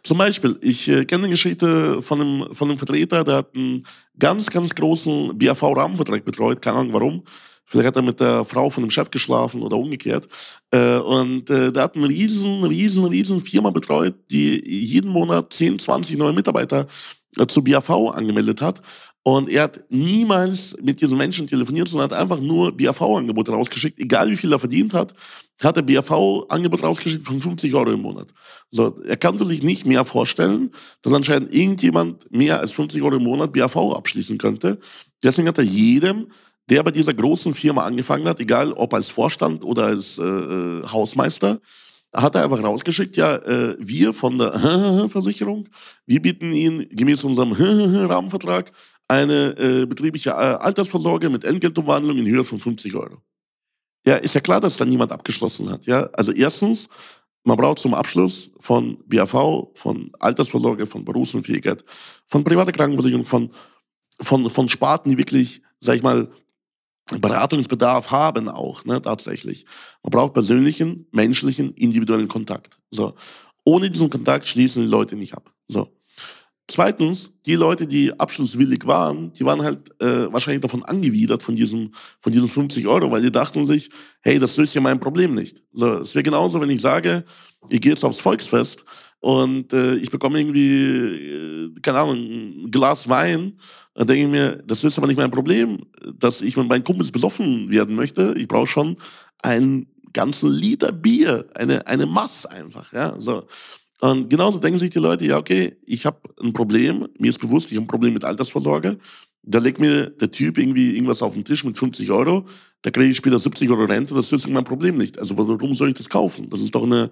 Zum 0.03 0.17
Beispiel, 0.17 0.57
ich 0.61 0.87
äh, 0.87 1.05
kenne 1.05 1.23
eine 1.23 1.31
Geschichte 1.31 2.01
von 2.01 2.21
einem, 2.21 2.55
von 2.55 2.69
einem 2.69 2.77
Vertreter, 2.77 3.23
der 3.23 3.37
hat 3.37 3.55
einen 3.55 3.85
ganz, 4.19 4.49
ganz 4.49 4.75
großen 4.75 5.37
BAV-Rahmenvertrag 5.37 6.25
betreut. 6.25 6.61
Keine 6.61 6.77
Ahnung 6.77 6.93
warum. 6.93 7.23
Vielleicht 7.65 7.87
hat 7.87 7.95
er 7.95 8.01
mit 8.01 8.19
der 8.19 8.43
Frau 8.43 8.69
von 8.69 8.83
dem 8.83 8.91
Chef 8.91 9.09
geschlafen 9.09 9.61
oder 9.61 9.77
umgekehrt. 9.77 10.27
Äh, 10.71 10.97
und 10.97 11.49
äh, 11.49 11.71
der 11.71 11.83
hat 11.83 11.95
eine 11.95 12.09
riesen, 12.09 12.63
riesen, 12.65 13.05
riesen 13.05 13.41
Firma 13.41 13.69
betreut, 13.69 14.15
die 14.29 14.61
jeden 14.85 15.09
Monat 15.09 15.53
10, 15.53 15.79
20 15.79 16.17
neue 16.17 16.33
Mitarbeiter 16.33 16.87
äh, 17.37 17.47
zu 17.47 17.63
BAV 17.63 17.89
angemeldet 18.13 18.61
hat. 18.61 18.81
Und 19.25 19.49
er 19.49 19.63
hat 19.63 19.81
niemals 19.89 20.75
mit 20.81 20.99
diesen 20.99 21.17
Menschen 21.17 21.47
telefoniert, 21.47 21.87
sondern 21.87 22.11
hat 22.11 22.19
einfach 22.19 22.41
nur 22.41 22.75
BAV-Angebote 22.75 23.53
rausgeschickt. 23.53 23.97
Egal 23.97 24.29
wie 24.29 24.35
viel 24.35 24.51
er 24.51 24.59
verdient 24.59 24.93
hat, 24.93 25.13
hat 25.61 25.77
er 25.77 25.83
BAV-Angebot 25.83 26.83
rausgeschickt 26.83 27.25
von 27.25 27.39
50 27.39 27.73
Euro 27.73 27.91
im 27.91 28.01
Monat. 28.01 28.27
So, 28.69 29.01
er 29.05 29.15
konnte 29.15 29.45
sich 29.45 29.63
nicht 29.63 29.85
mehr 29.85 30.03
vorstellen, 30.03 30.71
dass 31.01 31.13
anscheinend 31.13 31.53
irgendjemand 31.53 32.29
mehr 32.31 32.59
als 32.59 32.73
50 32.73 33.01
Euro 33.01 33.15
im 33.15 33.23
Monat 33.23 33.53
BAV 33.53 33.77
abschließen 33.95 34.37
könnte. 34.37 34.79
Deswegen 35.23 35.47
hat 35.47 35.57
er 35.57 35.63
jedem, 35.63 36.27
der 36.69 36.83
bei 36.83 36.91
dieser 36.91 37.13
großen 37.13 37.53
Firma 37.53 37.83
angefangen 37.83 38.27
hat, 38.27 38.41
egal 38.41 38.73
ob 38.73 38.93
als 38.93 39.07
Vorstand 39.07 39.63
oder 39.63 39.85
als 39.85 40.17
äh, 40.17 40.23
äh 40.23 40.83
Hausmeister, 40.85 41.61
hat 42.13 42.35
er 42.35 42.43
einfach 42.43 42.63
rausgeschickt, 42.63 43.17
ja, 43.17 43.35
äh, 43.37 43.75
wir 43.79 44.13
von 44.13 44.37
der 44.37 44.53
Versicherung, 45.09 45.69
wir 46.05 46.21
bieten 46.21 46.51
Ihnen 46.51 46.87
gemäß 46.89 47.23
unserem 47.23 47.51
Rahmenvertrag 48.09 48.71
eine 49.07 49.57
äh, 49.57 49.85
betriebliche 49.85 50.31
äh, 50.31 50.33
Altersvorsorge 50.33 51.29
mit 51.29 51.43
Entgeltumwandlung 51.43 52.17
in 52.17 52.27
Höhe 52.27 52.43
von 52.43 52.59
50 52.59 52.95
Euro. 52.95 53.21
Ja, 54.05 54.15
ist 54.15 54.35
ja 54.35 54.41
klar, 54.41 54.59
dass 54.59 54.77
da 54.77 54.85
niemand 54.85 55.11
abgeschlossen 55.11 55.69
hat. 55.69 55.85
Ja, 55.85 56.09
also 56.13 56.31
erstens, 56.31 56.89
man 57.43 57.57
braucht 57.57 57.79
zum 57.79 57.93
Abschluss 57.93 58.51
von 58.59 58.97
BAV, 59.07 59.69
von 59.75 60.11
Altersvorsorge, 60.19 60.87
von 60.87 61.05
Berufsunfähigkeit, 61.05 61.83
von 62.25 62.43
privater 62.43 62.71
Krankenversicherung, 62.71 63.25
von, 63.25 63.51
von, 64.19 64.49
von 64.49 64.67
Sparten, 64.67 65.09
die 65.09 65.17
wirklich, 65.17 65.61
sag 65.79 65.95
ich 65.95 66.03
mal, 66.03 66.29
Beratungsbedarf 67.11 68.11
haben 68.11 68.47
auch, 68.47 68.85
ne, 68.85 69.01
tatsächlich. 69.01 69.65
Man 70.03 70.11
braucht 70.11 70.33
persönlichen, 70.33 71.07
menschlichen, 71.11 71.73
individuellen 71.73 72.29
Kontakt. 72.29 72.77
So. 72.91 73.15
Ohne 73.65 73.89
diesen 73.89 74.09
Kontakt 74.09 74.45
schließen 74.45 74.83
die 74.83 74.89
Leute 74.89 75.15
nicht 75.15 75.33
ab. 75.33 75.53
So. 75.67 75.89
Zweitens, 76.67 77.29
die 77.45 77.55
Leute, 77.55 77.87
die 77.87 78.17
abschlusswillig 78.17 78.85
waren, 78.85 79.33
die 79.33 79.43
waren 79.43 79.61
halt 79.61 79.89
äh, 80.01 80.31
wahrscheinlich 80.31 80.61
davon 80.61 80.83
angewidert 80.83 81.43
von 81.43 81.55
diesem, 81.55 81.91
von 82.21 82.31
diesen 82.31 82.47
50 82.47 82.87
Euro, 82.87 83.11
weil 83.11 83.21
die 83.21 83.31
dachten 83.31 83.65
sich, 83.65 83.89
hey, 84.21 84.39
das 84.39 84.55
löst 84.55 84.73
ja 84.73 84.79
mein 84.79 84.99
Problem 84.99 85.33
nicht. 85.33 85.61
So, 85.73 85.97
es 85.99 86.15
wäre 86.15 86.23
genauso, 86.23 86.61
wenn 86.61 86.69
ich 86.69 86.81
sage, 86.81 87.25
ich 87.69 87.81
gehe 87.81 87.91
jetzt 87.91 88.05
aufs 88.05 88.19
Volksfest 88.21 88.85
und 89.19 89.73
äh, 89.73 89.95
ich 89.95 90.09
bekomme 90.09 90.39
irgendwie, 90.39 91.71
äh, 91.75 91.79
keine 91.81 91.99
Ahnung, 91.99 92.17
ein 92.17 92.71
Glas 92.71 93.09
Wein, 93.09 93.59
dann 93.93 94.07
denke 94.07 94.23
ich 94.23 94.29
mir, 94.29 94.63
das 94.65 94.83
löst 94.83 94.97
aber 94.97 95.07
nicht 95.07 95.17
mein 95.17 95.31
Problem, 95.31 95.79
dass 96.15 96.41
ich 96.41 96.55
mit 96.55 96.69
meinen 96.69 96.83
Kumpels 96.83 97.11
besoffen 97.11 97.69
werden 97.69 97.95
möchte. 97.95 98.33
Ich 98.37 98.47
brauche 98.47 98.67
schon 98.67 98.97
einen 99.41 99.87
ganzen 100.13 100.49
Liter 100.49 100.91
Bier, 100.91 101.45
eine, 101.55 101.85
eine 101.87 102.05
Mass 102.05 102.45
einfach, 102.45 102.93
ja, 102.93 103.15
so. 103.19 103.47
Und 104.03 104.29
genauso 104.29 104.57
denken 104.59 104.77
sich 104.77 104.89
die 104.89 104.99
Leute, 104.99 105.23
ja, 105.23 105.37
okay, 105.37 105.77
ich 105.85 106.05
habe 106.05 106.19
ein 106.41 106.51
Problem, 106.51 107.07
mir 107.19 107.29
ist 107.29 107.39
bewusst, 107.39 107.71
ich 107.71 107.77
habe 107.77 107.85
ein 107.85 107.87
Problem 107.87 108.13
mit 108.13 108.25
Altersvorsorge. 108.25 108.97
Da 109.43 109.59
legt 109.59 109.79
mir 109.79 110.09
der 110.09 110.29
Typ 110.29 110.57
irgendwie 110.57 110.93
irgendwas 110.93 111.21
auf 111.21 111.35
den 111.35 111.45
Tisch 111.45 111.63
mit 111.63 111.77
50 111.77 112.11
Euro, 112.11 112.45
da 112.81 112.91
kriege 112.91 113.11
ich 113.11 113.15
später 113.15 113.39
70 113.39 113.69
Euro 113.69 113.85
Rente, 113.85 114.13
das 114.13 114.29
ist 114.33 114.45
mein 114.49 114.65
Problem 114.65 114.97
nicht. 114.97 115.17
Also 115.17 115.37
warum 115.37 115.73
soll 115.73 115.87
ich 115.87 115.93
das 115.93 116.09
kaufen? 116.09 116.49
Das 116.49 116.59
ist 116.59 116.75
doch 116.75 116.83
eine 116.83 117.11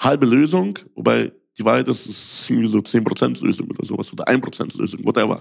halbe 0.00 0.26
Lösung, 0.26 0.80
wobei 0.96 1.30
die 1.56 1.64
Wahrheit 1.64 1.86
ist, 1.86 2.06
es 2.06 2.40
ist 2.40 2.50
irgendwie 2.50 2.68
so 2.68 2.78
10% 2.78 3.44
Lösung 3.44 3.68
oder 3.70 3.86
sowas 3.86 4.12
oder 4.12 4.26
1% 4.26 4.76
Lösung, 4.76 5.04
whatever. 5.04 5.40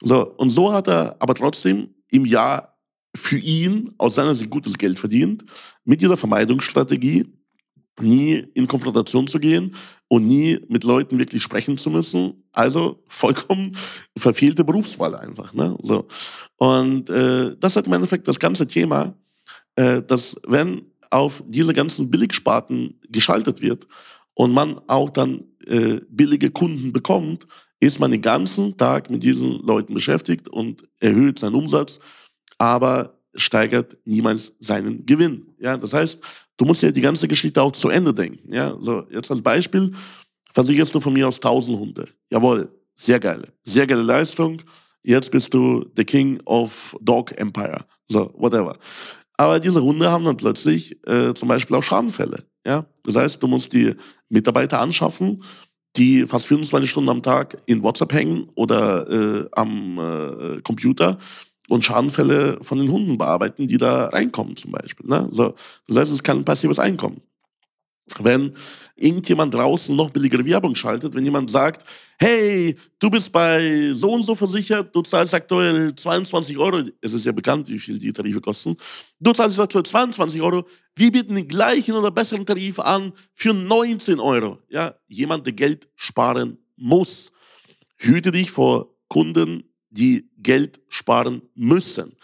So, 0.00 0.28
und 0.36 0.50
so 0.50 0.72
hat 0.72 0.86
er 0.86 1.16
aber 1.18 1.34
trotzdem 1.34 1.88
im 2.08 2.24
Jahr 2.24 2.78
für 3.16 3.38
ihn 3.38 3.94
aus 3.98 4.14
seiner 4.14 4.36
Sicht 4.36 4.48
gutes 4.48 4.78
Geld 4.78 5.00
verdient, 5.00 5.44
mit 5.84 6.00
dieser 6.00 6.16
Vermeidungsstrategie, 6.16 7.26
nie 8.00 8.46
in 8.54 8.66
Konfrontation 8.66 9.26
zu 9.26 9.38
gehen 9.38 9.74
und 10.08 10.26
nie 10.26 10.60
mit 10.68 10.84
Leuten 10.84 11.18
wirklich 11.18 11.42
sprechen 11.42 11.76
zu 11.78 11.90
müssen. 11.90 12.44
Also 12.52 13.02
vollkommen 13.08 13.76
verfehlte 14.16 14.64
Berufswahl 14.64 15.14
einfach. 15.14 15.54
Ne? 15.54 15.76
So. 15.82 16.08
Und 16.56 17.10
äh, 17.10 17.56
das 17.58 17.76
hat 17.76 17.86
im 17.86 17.92
Endeffekt 17.92 18.26
das 18.28 18.38
ganze 18.38 18.66
Thema, 18.66 19.14
äh, 19.76 20.02
dass 20.02 20.36
wenn 20.46 20.82
auf 21.10 21.42
diese 21.46 21.74
ganzen 21.74 22.10
Billigsparten 22.10 23.00
geschaltet 23.08 23.60
wird 23.60 23.86
und 24.34 24.52
man 24.52 24.80
auch 24.86 25.10
dann 25.10 25.44
äh, 25.66 26.00
billige 26.08 26.50
Kunden 26.50 26.92
bekommt, 26.92 27.46
ist 27.80 27.98
man 27.98 28.10
den 28.10 28.22
ganzen 28.22 28.76
Tag 28.76 29.10
mit 29.10 29.22
diesen 29.22 29.60
Leuten 29.62 29.94
beschäftigt 29.94 30.48
und 30.48 30.84
erhöht 31.00 31.38
seinen 31.38 31.54
Umsatz, 31.54 31.98
aber 32.58 33.19
steigert 33.34 33.96
niemals 34.04 34.52
seinen 34.60 35.06
Gewinn. 35.06 35.54
Ja, 35.58 35.76
das 35.76 35.92
heißt, 35.92 36.18
du 36.56 36.64
musst 36.64 36.82
ja 36.82 36.90
die 36.90 37.00
ganze 37.00 37.28
Geschichte 37.28 37.62
auch 37.62 37.72
zu 37.72 37.88
Ende 37.88 38.12
denken. 38.12 38.52
Ja, 38.52 38.76
so 38.78 39.04
jetzt 39.10 39.30
als 39.30 39.42
Beispiel 39.42 39.92
versicherst 40.52 40.94
du 40.94 41.00
von 41.00 41.12
mir 41.12 41.28
aus 41.28 41.36
1000 41.36 41.78
Hunde. 41.78 42.08
Jawohl, 42.30 42.68
sehr 42.96 43.20
geile, 43.20 43.48
sehr 43.62 43.86
geile 43.86 44.02
Leistung. 44.02 44.62
Jetzt 45.02 45.30
bist 45.30 45.54
du 45.54 45.86
the 45.96 46.04
King 46.04 46.40
of 46.44 46.96
Dog 47.00 47.32
Empire. 47.38 47.78
So, 48.08 48.32
whatever. 48.36 48.76
Aber 49.36 49.58
diese 49.58 49.82
Hunde 49.82 50.10
haben 50.10 50.24
dann 50.24 50.36
plötzlich 50.36 50.98
äh, 51.08 51.32
zum 51.32 51.48
Beispiel 51.48 51.76
auch 51.76 51.82
Schadenfälle. 51.82 52.44
Ja, 52.66 52.84
das 53.04 53.16
heißt, 53.16 53.42
du 53.42 53.46
musst 53.48 53.72
die 53.72 53.94
Mitarbeiter 54.28 54.80
anschaffen, 54.80 55.42
die 55.96 56.26
fast 56.26 56.46
24 56.46 56.90
Stunden 56.90 57.08
am 57.08 57.22
Tag 57.22 57.56
in 57.64 57.82
WhatsApp 57.82 58.12
hängen 58.12 58.50
oder 58.54 59.08
äh, 59.08 59.48
am 59.52 59.98
äh, 59.98 60.60
Computer 60.60 61.18
und 61.70 61.84
Schadenfälle 61.84 62.58
von 62.62 62.78
den 62.78 62.90
Hunden 62.90 63.16
bearbeiten, 63.16 63.68
die 63.68 63.78
da 63.78 64.06
reinkommen 64.06 64.56
zum 64.56 64.72
Beispiel. 64.72 65.06
Ne? 65.08 65.28
So, 65.30 65.54
das 65.86 65.98
heißt, 65.98 66.12
es 66.12 66.22
kann 66.22 66.38
ein 66.38 66.44
passives 66.44 66.78
Einkommen. 66.78 67.22
Wenn 68.18 68.54
irgendjemand 68.96 69.54
draußen 69.54 69.94
noch 69.94 70.10
billigere 70.10 70.44
Werbung 70.44 70.74
schaltet, 70.74 71.14
wenn 71.14 71.24
jemand 71.24 71.48
sagt, 71.48 71.84
hey, 72.18 72.76
du 72.98 73.08
bist 73.08 73.30
bei 73.30 73.92
so 73.94 74.10
und 74.10 74.24
so 74.24 74.34
versichert, 74.34 74.92
du 74.92 75.02
zahlst 75.02 75.32
aktuell 75.32 75.94
22 75.94 76.58
Euro, 76.58 76.82
es 77.00 77.12
ist 77.12 77.24
ja 77.24 77.30
bekannt, 77.30 77.68
wie 77.68 77.78
viel 77.78 77.98
die 77.98 78.12
Tarife 78.12 78.40
kosten, 78.40 78.76
du 79.20 79.32
zahlst 79.32 79.60
aktuell 79.60 79.84
22 79.84 80.42
Euro, 80.42 80.66
wir 80.96 81.12
bieten 81.12 81.36
den 81.36 81.46
gleichen 81.46 81.94
oder 81.94 82.10
besseren 82.10 82.44
Tarif 82.44 82.80
an 82.80 83.12
für 83.32 83.54
19 83.54 84.18
Euro. 84.18 84.58
Ja, 84.68 84.96
jemand, 85.06 85.46
der 85.46 85.52
Geld 85.52 85.88
sparen 85.94 86.58
muss. 86.76 87.30
Hüte 87.96 88.32
dich 88.32 88.50
vor 88.50 88.96
Kunden, 89.06 89.69
die 89.90 90.30
Geld 90.38 90.80
sparen 90.88 91.42
müssen. 91.54 92.16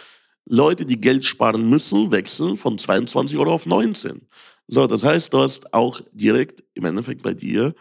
Leute, 0.49 0.87
die 0.87 1.01
Geld 1.01 1.25
sparen 1.25 1.69
müssen, 1.69 2.13
wechseln 2.13 2.57
von 2.57 2.79
22 2.79 3.37
Euro 3.37 3.53
auf 3.53 3.67
19. 3.67 4.29
So, 4.69 4.87
das 4.87 5.05
heißt, 5.05 5.33
du 5.33 5.39
hast 5.39 5.73
auch 5.75 6.01
direkt 6.13 6.63
im 6.75 6.85
Endeffekt 6.85 7.23
bei 7.23 7.35
dir 7.35 7.75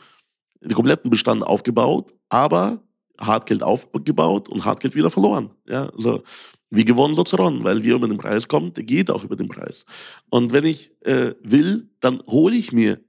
den 0.62 0.74
kompletten 0.74 1.10
Bestand 1.10 1.44
aufgebaut, 1.44 2.12
aber 2.30 2.84
Hartgeld 3.20 3.64
aufgebaut 3.64 4.50
und 4.50 4.66
Hartgeld 4.66 4.96
wieder 4.96 5.12
verloren. 5.12 5.52
Ja, 5.68 5.90
so 5.96 6.24
wie 6.72 6.86
gewonnen, 6.86 7.16
so 7.16 7.24
weil 7.24 7.84
wer 7.84 7.96
über 7.96 8.08
den 8.08 8.18
Preis 8.18 8.48
kommt, 8.48 8.78
der 8.78 8.84
geht 8.84 9.10
auch 9.10 9.24
über 9.24 9.36
den 9.36 9.48
Preis. 9.48 9.86
Und 10.30 10.52
wenn 10.52 10.66
ich 10.66 10.92
äh, 11.02 11.34
will, 11.42 11.90
dann 12.02 12.22
hole 12.28 12.56
ich 12.56 12.72
mir 12.72 13.00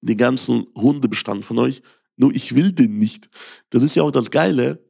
den 0.00 0.16
ganzen 0.16 0.66
Hundebestand 0.76 1.44
von 1.44 1.58
euch, 1.58 1.82
nur 2.16 2.34
ich 2.34 2.54
will 2.54 2.72
den 2.72 2.98
nicht. 2.98 3.28
Das 3.70 3.82
ist 3.82 3.96
ja 3.96 4.02
auch 4.02 4.10
das 4.10 4.30
Geile, 4.30 4.82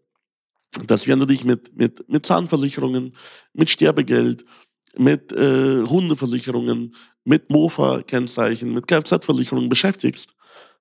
dass 0.86 1.02
du 1.02 1.26
dich 1.26 1.44
mit, 1.44 1.76
mit, 1.76 2.08
mit 2.08 2.26
Zahnversicherungen, 2.26 3.14
mit 3.52 3.70
Sterbegeld, 3.70 4.44
mit 4.96 5.32
äh, 5.32 5.82
Hundeversicherungen, 5.82 6.94
mit 7.24 7.50
Mofa-Kennzeichen, 7.50 8.72
mit 8.72 8.86
Kfz-Versicherungen 8.86 9.68
beschäftigst, 9.68 10.34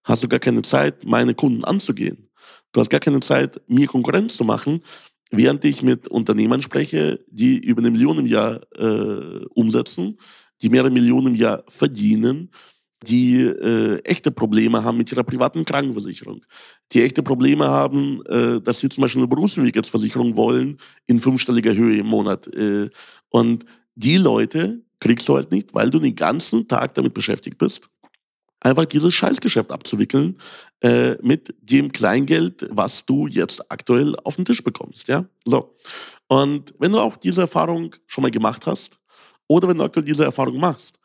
hast 0.03 0.23
du 0.23 0.27
gar 0.27 0.39
keine 0.39 0.61
Zeit, 0.61 1.03
meine 1.03 1.33
Kunden 1.33 1.63
anzugehen. 1.63 2.29
Du 2.71 2.79
hast 2.79 2.89
gar 2.89 2.99
keine 2.99 3.19
Zeit, 3.21 3.61
mir 3.67 3.87
Konkurrenz 3.87 4.35
zu 4.35 4.43
machen, 4.43 4.83
während 5.31 5.63
ich 5.65 5.81
mit 5.81 6.07
Unternehmern 6.07 6.61
spreche, 6.61 7.23
die 7.27 7.57
über 7.57 7.81
eine 7.81 7.91
Million 7.91 8.19
im 8.19 8.25
Jahr 8.25 8.61
äh, 8.77 9.45
umsetzen, 9.53 10.17
die 10.61 10.69
mehrere 10.69 10.91
Millionen 10.91 11.27
im 11.27 11.35
Jahr 11.35 11.63
verdienen, 11.67 12.51
die 13.03 13.41
äh, 13.41 13.99
echte 14.03 14.31
Probleme 14.31 14.83
haben 14.83 14.97
mit 14.97 15.11
ihrer 15.11 15.23
privaten 15.23 15.65
Krankenversicherung, 15.65 16.45
die 16.91 17.03
echte 17.03 17.23
Probleme 17.23 17.67
haben, 17.67 18.21
äh, 18.25 18.61
dass 18.61 18.79
sie 18.79 18.89
zum 18.89 19.01
Beispiel 19.01 19.21
eine 19.21 19.27
Berufswegesversicherung 19.27 20.35
wollen 20.35 20.77
in 21.07 21.19
fünfstelliger 21.19 21.73
Höhe 21.73 21.99
im 21.99 22.07
Monat. 22.07 22.47
Äh, 22.55 22.89
und 23.29 23.65
die 23.95 24.17
Leute 24.17 24.81
kriegst 24.99 25.27
du 25.27 25.35
halt 25.35 25.51
nicht, 25.51 25.73
weil 25.73 25.89
du 25.89 25.99
den 25.99 26.15
ganzen 26.15 26.67
Tag 26.67 26.93
damit 26.95 27.13
beschäftigt 27.13 27.57
bist, 27.57 27.89
einfach 28.61 28.85
dieses 28.85 29.13
Scheißgeschäft 29.13 29.71
abzuwickeln 29.71 30.37
äh, 30.81 31.15
mit 31.21 31.53
dem 31.61 31.91
Kleingeld, 31.91 32.67
was 32.71 33.05
du 33.05 33.27
jetzt 33.27 33.69
aktuell 33.69 34.15
auf 34.23 34.37
den 34.37 34.45
Tisch 34.45 34.63
bekommst. 34.63 35.07
Ja, 35.07 35.25
so. 35.45 35.75
Und 36.27 36.73
wenn 36.79 36.93
du 36.93 36.99
auch 36.99 37.17
diese 37.17 37.41
Erfahrung 37.41 37.95
schon 38.07 38.21
mal 38.21 38.31
gemacht 38.31 38.65
hast 38.65 38.97
oder 39.47 39.67
wenn 39.67 39.77
du 39.77 39.83
aktuell 39.83 40.05
diese 40.05 40.23
Erfahrung 40.23 40.57
machst 40.57 40.97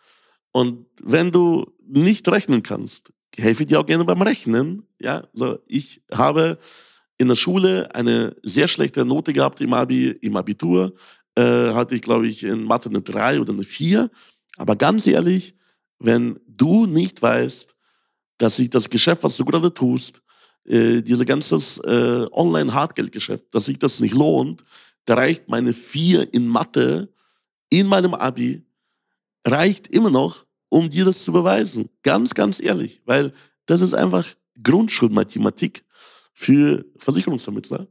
und 0.52 0.87
wenn 1.02 1.31
du 1.31 1.67
nicht 1.87 2.26
rechnen 2.28 2.62
kannst, 2.62 3.12
helfe 3.37 3.62
ich 3.62 3.69
dir 3.69 3.81
auch 3.81 3.87
gerne 3.87 4.05
beim 4.05 4.23
Rechnen. 4.23 4.83
Ja, 5.00 5.28
so 5.33 5.59
ich 5.67 6.02
habe 6.12 6.59
in 7.19 7.28
der 7.28 7.37
Schule 7.37 7.95
eine 7.95 8.37
sehr 8.43 8.69
schlechte 8.69 9.05
Note 9.05 9.33
gehabt 9.33 9.61
im 9.61 9.75
Abi, 9.75 10.09
im 10.09 10.37
Abitur. 10.37 10.95
Äh, 11.35 11.73
hatte 11.73 11.95
ich, 11.95 12.02
glaube 12.02 12.26
ich, 12.26 12.43
in 12.43 12.64
Mathe 12.64 12.88
eine 12.88 13.00
3 13.00 13.40
oder 13.40 13.52
eine 13.52 13.64
4. 13.64 14.11
Aber 14.57 14.76
ganz 14.76 15.07
ehrlich, 15.07 15.55
wenn 15.99 16.38
du 16.47 16.87
nicht 16.87 17.21
weißt, 17.23 17.75
dass 18.38 18.57
sich 18.57 18.71
das 18.71 18.88
Geschäft, 18.88 19.23
was 19.25 19.37
du 19.37 19.45
gerade 19.45 19.73
tust, 19.73 20.23
äh, 20.64 21.02
dieses 21.02 21.26
ganze 21.26 21.57
äh, 21.85 22.33
Online-Hartgeldgeschäft, 22.33 23.47
dass 23.52 23.67
sich 23.67 23.78
das 23.78 24.00
nicht 24.00 24.14
lohnt, 24.14 24.64
da 25.05 25.14
reicht 25.14 25.49
meine 25.49 25.73
vier 25.73 26.33
in 26.33 26.47
Mathe 26.47 27.12
in 27.71 27.87
meinem 27.87 28.14
Abi, 28.14 28.64
reicht 29.47 29.88
immer 29.88 30.11
noch, 30.11 30.47
um 30.68 30.88
dir 30.90 31.04
das 31.04 31.25
zu 31.25 31.33
beweisen. 31.33 31.88
Ganz, 32.02 32.35
ganz 32.35 32.61
ehrlich, 32.61 33.02
weil 33.04 33.33
das 33.66 33.80
ist 33.80 33.95
einfach 33.95 34.26
Grundschulmathematik 34.62 35.85
für 36.33 36.85
Versicherungsvermittler. 36.97 37.88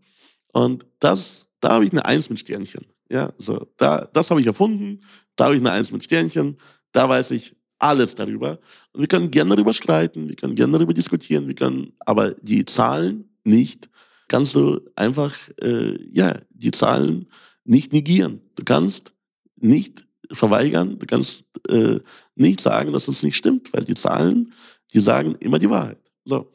Und 0.53 0.85
das, 0.99 1.47
da 1.59 1.73
habe 1.73 1.85
ich 1.85 1.91
eine 1.91 2.05
Eins 2.05 2.29
mit 2.29 2.39
Sternchen. 2.39 2.85
Ja, 3.09 3.33
so, 3.37 3.67
da, 3.77 4.09
das 4.13 4.29
habe 4.29 4.41
ich 4.41 4.47
erfunden, 4.47 5.01
da 5.35 5.45
habe 5.45 5.55
ich 5.55 5.61
eine 5.61 5.71
Eins 5.71 5.91
mit 5.91 6.03
Sternchen, 6.03 6.57
da 6.91 7.07
weiß 7.07 7.31
ich 7.31 7.55
alles 7.79 8.15
darüber. 8.15 8.59
Und 8.91 9.01
wir 9.01 9.07
können 9.07 9.31
gerne 9.31 9.55
darüber 9.55 9.73
streiten, 9.73 10.27
wir 10.27 10.35
können 10.35 10.55
gerne 10.55 10.73
darüber 10.73 10.93
diskutieren, 10.93 11.47
wir 11.47 11.55
können, 11.55 11.93
aber 11.99 12.31
die 12.41 12.65
Zahlen 12.65 13.29
nicht, 13.43 13.89
kannst 14.27 14.55
du 14.55 14.81
einfach, 14.95 15.37
äh, 15.61 15.97
ja, 16.11 16.39
die 16.49 16.71
Zahlen 16.71 17.27
nicht 17.63 17.93
negieren. 17.93 18.41
Du 18.55 18.63
kannst 18.63 19.13
nicht 19.55 20.06
verweigern, 20.31 20.99
du 20.99 21.05
kannst 21.05 21.43
äh, 21.69 21.99
nicht 22.35 22.61
sagen, 22.61 22.93
dass 22.93 23.07
es 23.07 23.23
nicht 23.23 23.35
stimmt, 23.35 23.73
weil 23.73 23.83
die 23.83 23.95
Zahlen, 23.95 24.53
die 24.93 24.99
sagen 24.99 25.35
immer 25.39 25.59
die 25.59 25.69
Wahrheit. 25.69 25.99
So. 26.25 26.51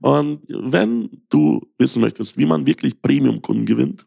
Und 0.00 0.42
wenn 0.48 1.22
du 1.28 1.66
wissen 1.78 2.00
möchtest, 2.00 2.36
wie 2.36 2.46
man 2.46 2.66
wirklich 2.66 3.00
Premium-Kunden 3.02 3.66
gewinnt, 3.66 4.06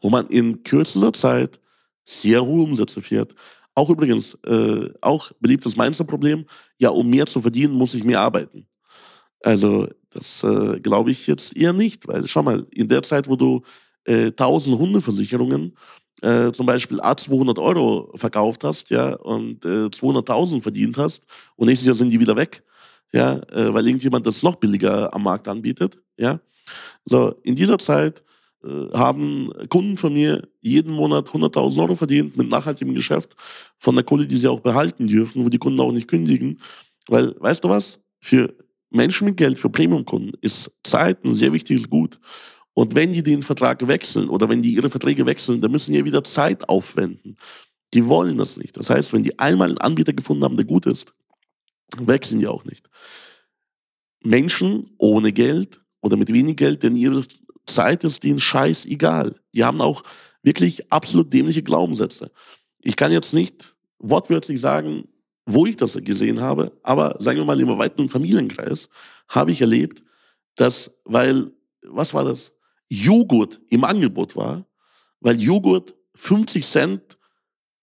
wo 0.00 0.08
man 0.08 0.26
in 0.28 0.62
kürzester 0.62 1.12
Zeit 1.12 1.60
sehr 2.04 2.44
hohe 2.44 2.62
Umsätze 2.62 3.02
fährt, 3.02 3.34
auch 3.74 3.90
übrigens, 3.90 4.34
äh, 4.46 4.90
auch 5.00 5.30
beliebtes 5.40 5.76
Mainzer-Problem, 5.76 6.46
ja, 6.78 6.88
um 6.90 7.08
mehr 7.08 7.26
zu 7.26 7.40
verdienen, 7.40 7.74
muss 7.74 7.94
ich 7.94 8.04
mehr 8.04 8.20
arbeiten. 8.20 8.66
Also, 9.42 9.88
das 10.10 10.42
äh, 10.42 10.80
glaube 10.80 11.12
ich 11.12 11.26
jetzt 11.26 11.56
eher 11.56 11.72
nicht, 11.72 12.08
weil 12.08 12.26
schau 12.26 12.42
mal, 12.42 12.66
in 12.72 12.88
der 12.88 13.02
Zeit, 13.02 13.28
wo 13.28 13.36
du 13.36 13.62
äh, 14.04 14.26
1000 14.26 14.78
Hundeversicherungen 14.78 15.76
äh, 16.22 16.52
zum 16.52 16.66
Beispiel 16.66 17.00
A200 17.00 17.60
Euro 17.60 18.12
verkauft 18.16 18.64
hast, 18.64 18.90
ja, 18.90 19.14
und 19.14 19.64
äh, 19.64 19.86
200.000 19.86 20.62
verdient 20.62 20.98
hast 20.98 21.22
und 21.56 21.66
nächstes 21.68 21.86
Jahr 21.86 21.96
sind 21.96 22.10
die 22.10 22.20
wieder 22.20 22.36
weg, 22.36 22.62
ja, 23.12 23.34
äh, 23.52 23.72
weil 23.72 23.86
irgendjemand 23.86 24.26
das 24.26 24.42
noch 24.42 24.56
billiger 24.56 25.12
am 25.14 25.22
Markt 25.22 25.48
anbietet, 25.48 25.98
ja. 26.16 26.40
So, 27.04 27.34
in 27.42 27.56
dieser 27.56 27.78
Zeit 27.78 28.22
äh, 28.64 28.90
haben 28.92 29.50
Kunden 29.68 29.96
von 29.96 30.12
mir 30.12 30.48
jeden 30.60 30.92
Monat 30.92 31.28
100.000 31.28 31.80
Euro 31.80 31.94
verdient 31.94 32.36
mit 32.36 32.50
nachhaltigem 32.50 32.94
Geschäft 32.94 33.34
von 33.78 33.94
der 33.94 34.04
Kohle, 34.04 34.26
die 34.26 34.36
sie 34.36 34.48
auch 34.48 34.60
behalten 34.60 35.06
dürfen, 35.06 35.44
wo 35.44 35.48
die 35.48 35.58
Kunden 35.58 35.80
auch 35.80 35.92
nicht 35.92 36.08
kündigen. 36.08 36.60
Weil, 37.08 37.34
weißt 37.40 37.64
du 37.64 37.68
was? 37.68 37.98
Für 38.20 38.54
Menschen 38.90 39.26
mit 39.26 39.36
Geld, 39.36 39.58
für 39.58 39.70
Premium-Kunden 39.70 40.32
ist 40.42 40.70
Zeit 40.84 41.24
ein 41.24 41.34
sehr 41.34 41.52
wichtiges 41.52 41.88
Gut. 41.88 42.18
Und 42.74 42.94
wenn 42.94 43.12
die 43.12 43.22
den 43.22 43.42
Vertrag 43.42 43.86
wechseln 43.86 44.28
oder 44.28 44.48
wenn 44.48 44.62
die 44.62 44.74
ihre 44.74 44.90
Verträge 44.90 45.26
wechseln, 45.26 45.60
dann 45.60 45.72
müssen 45.72 45.92
die 45.92 45.98
ja 45.98 46.04
wieder 46.04 46.24
Zeit 46.24 46.68
aufwenden. 46.68 47.36
Die 47.92 48.06
wollen 48.06 48.38
das 48.38 48.56
nicht. 48.56 48.76
Das 48.76 48.90
heißt, 48.90 49.12
wenn 49.12 49.22
die 49.22 49.38
einmal 49.38 49.68
einen 49.68 49.78
Anbieter 49.78 50.12
gefunden 50.12 50.44
haben, 50.44 50.56
der 50.56 50.66
gut 50.66 50.86
ist, 50.86 51.12
wechseln 51.98 52.38
die 52.38 52.46
auch 52.46 52.64
nicht. 52.64 52.88
Menschen 54.22 54.90
ohne 54.98 55.32
Geld 55.32 55.80
oder 56.00 56.16
mit 56.16 56.32
wenig 56.32 56.56
Geld, 56.56 56.82
denn 56.82 56.96
ihre 56.96 57.24
Zeit 57.66 58.04
ist 58.04 58.22
denen 58.22 58.38
scheißegal. 58.38 59.36
Die 59.52 59.64
haben 59.64 59.80
auch 59.80 60.02
wirklich 60.42 60.92
absolut 60.92 61.32
dämliche 61.32 61.62
Glaubenssätze. 61.62 62.30
Ich 62.80 62.96
kann 62.96 63.12
jetzt 63.12 63.34
nicht 63.34 63.74
wortwörtlich 63.98 64.60
sagen, 64.60 65.08
wo 65.46 65.66
ich 65.66 65.76
das 65.76 65.98
gesehen 66.02 66.40
habe, 66.40 66.72
aber 66.82 67.16
sagen 67.18 67.38
wir 67.38 67.44
mal 67.44 67.60
im 67.60 67.68
erweiterten 67.68 68.08
Familienkreis 68.08 68.88
habe 69.28 69.52
ich 69.52 69.60
erlebt, 69.60 70.02
dass, 70.56 70.90
weil, 71.04 71.50
was 71.82 72.14
war 72.14 72.24
das? 72.24 72.52
Joghurt 72.90 73.60
im 73.68 73.84
Angebot 73.84 74.36
war, 74.36 74.66
weil 75.20 75.40
Joghurt 75.40 75.96
50 76.16 76.66
Cent 76.66 77.18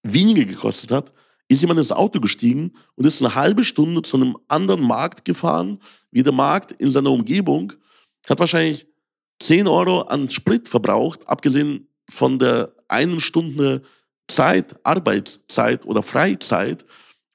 weniger 0.03 0.45
gekostet 0.45 0.91
hat, 0.91 1.13
ist 1.47 1.61
jemand 1.61 1.79
ins 1.79 1.91
Auto 1.91 2.19
gestiegen 2.19 2.73
und 2.95 3.05
ist 3.05 3.21
eine 3.21 3.33
halbe 3.33 3.63
Stunde 3.63 4.01
zu 4.01 4.17
einem 4.17 4.37
anderen 4.47 4.81
Markt 4.81 5.25
gefahren, 5.25 5.81
wie 6.11 6.23
der 6.23 6.33
Markt 6.33 6.73
in 6.73 6.91
seiner 6.91 7.11
Umgebung, 7.11 7.73
hat 8.27 8.39
wahrscheinlich 8.39 8.85
10 9.39 9.67
Euro 9.67 10.01
an 10.01 10.29
Sprit 10.29 10.67
verbraucht, 10.67 11.27
abgesehen 11.27 11.87
von 12.09 12.37
der 12.37 12.73
einen 12.89 13.19
Stunde 13.19 13.81
Zeit, 14.27 14.75
Arbeitszeit 14.85 15.85
oder 15.85 16.03
Freizeit, 16.03 16.85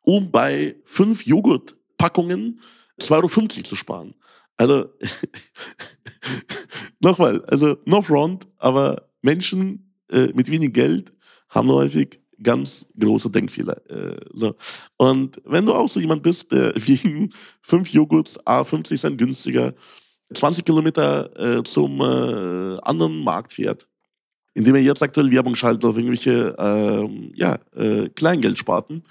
um 0.02 0.30
bei 0.30 0.76
fünf 0.84 1.24
Joghurtpackungen 1.24 2.60
2,50 3.00 3.12
Euro 3.12 3.62
zu 3.62 3.76
sparen. 3.76 4.14
Also, 4.56 4.86
nochmal, 7.00 7.44
also 7.46 7.76
no 7.84 8.02
front, 8.02 8.46
aber 8.58 9.08
Menschen 9.22 9.94
äh, 10.10 10.28
mit 10.34 10.50
wenig 10.50 10.72
Geld 10.72 11.12
haben 11.48 11.68
häufig 11.68 12.20
ganz 12.42 12.84
große 12.98 13.30
Denkfehler. 13.30 13.78
Äh, 13.90 14.20
so. 14.32 14.54
Und 14.96 15.40
wenn 15.44 15.66
du 15.66 15.74
auch 15.74 15.88
so 15.88 16.00
jemand 16.00 16.22
bist, 16.22 16.50
der 16.50 16.72
wegen 16.76 17.32
fünf 17.62 17.90
Joghurts 17.90 18.38
A 18.46 18.64
50 18.64 19.00
Cent 19.00 19.18
günstiger 19.18 19.74
20 20.34 20.64
Kilometer 20.64 21.58
äh, 21.58 21.62
zum 21.62 22.00
äh, 22.00 22.78
anderen 22.82 23.22
Markt 23.22 23.52
fährt, 23.52 23.86
indem 24.54 24.74
er 24.74 24.82
jetzt 24.82 25.02
aktuell 25.02 25.30
Werbung 25.30 25.54
schaltet 25.54 25.84
auf 25.84 25.96
irgendwelche 25.96 26.54
ähm, 26.58 27.32
ja, 27.34 27.58
äh, 27.74 28.08
Kleingeldsparten, 28.08 29.04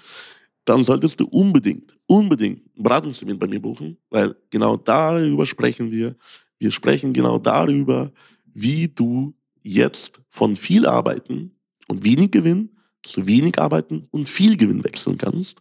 dann 0.64 0.84
solltest 0.84 1.18
du 1.18 1.26
unbedingt, 1.26 1.96
unbedingt 2.06 2.62
einen 2.74 2.82
Beratungstermin 2.82 3.38
bei 3.38 3.46
mir 3.46 3.60
buchen, 3.60 3.98
weil 4.10 4.36
genau 4.50 4.76
darüber 4.76 5.44
sprechen 5.46 5.90
wir. 5.90 6.16
Wir 6.58 6.70
sprechen 6.70 7.12
genau 7.12 7.38
darüber, 7.38 8.12
wie 8.54 8.88
du 8.88 9.34
jetzt 9.62 10.20
von 10.28 10.54
viel 10.54 10.86
Arbeiten 10.86 11.52
und 11.88 12.04
wenig 12.04 12.30
Gewinn 12.30 12.70
zu 13.02 13.26
wenig 13.26 13.58
Arbeiten 13.58 14.06
und 14.10 14.28
viel 14.28 14.56
Gewinn 14.56 14.84
wechseln 14.84 15.18
kannst. 15.18 15.60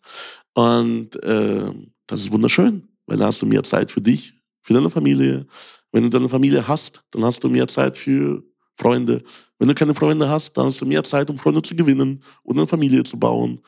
Und 0.53 1.21
äh, 1.23 1.71
das 2.07 2.21
ist 2.21 2.31
wunderschön, 2.31 2.87
weil 3.05 3.17
da 3.17 3.27
hast 3.27 3.41
du 3.41 3.45
mehr 3.45 3.63
Zeit 3.63 3.91
für 3.91 4.01
dich, 4.01 4.33
für 4.61 4.73
deine 4.73 4.89
Familie. 4.89 5.47
Wenn 5.91 6.03
du 6.03 6.09
deine 6.09 6.29
Familie 6.29 6.67
hast, 6.67 7.03
dann 7.11 7.23
hast 7.25 7.43
du 7.43 7.49
mehr 7.49 7.67
Zeit 7.67 7.97
für 7.97 8.43
Freunde. 8.75 9.23
Wenn 9.59 9.67
du 9.67 9.75
keine 9.75 9.93
Freunde 9.93 10.29
hast, 10.29 10.53
dann 10.53 10.67
hast 10.67 10.81
du 10.81 10.85
mehr 10.85 11.03
Zeit, 11.03 11.29
um 11.29 11.37
Freunde 11.37 11.61
zu 11.61 11.75
gewinnen 11.75 12.23
und 12.43 12.57
eine 12.57 12.67
Familie 12.67 13.03
zu 13.03 13.17
bauen. 13.17 13.61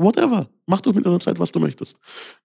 Whatever. 0.00 0.48
Mach 0.64 0.80
doch 0.80 0.94
mit 0.94 1.04
deiner 1.04 1.20
Zeit, 1.20 1.38
was 1.38 1.52
du 1.52 1.60
möchtest. 1.60 1.94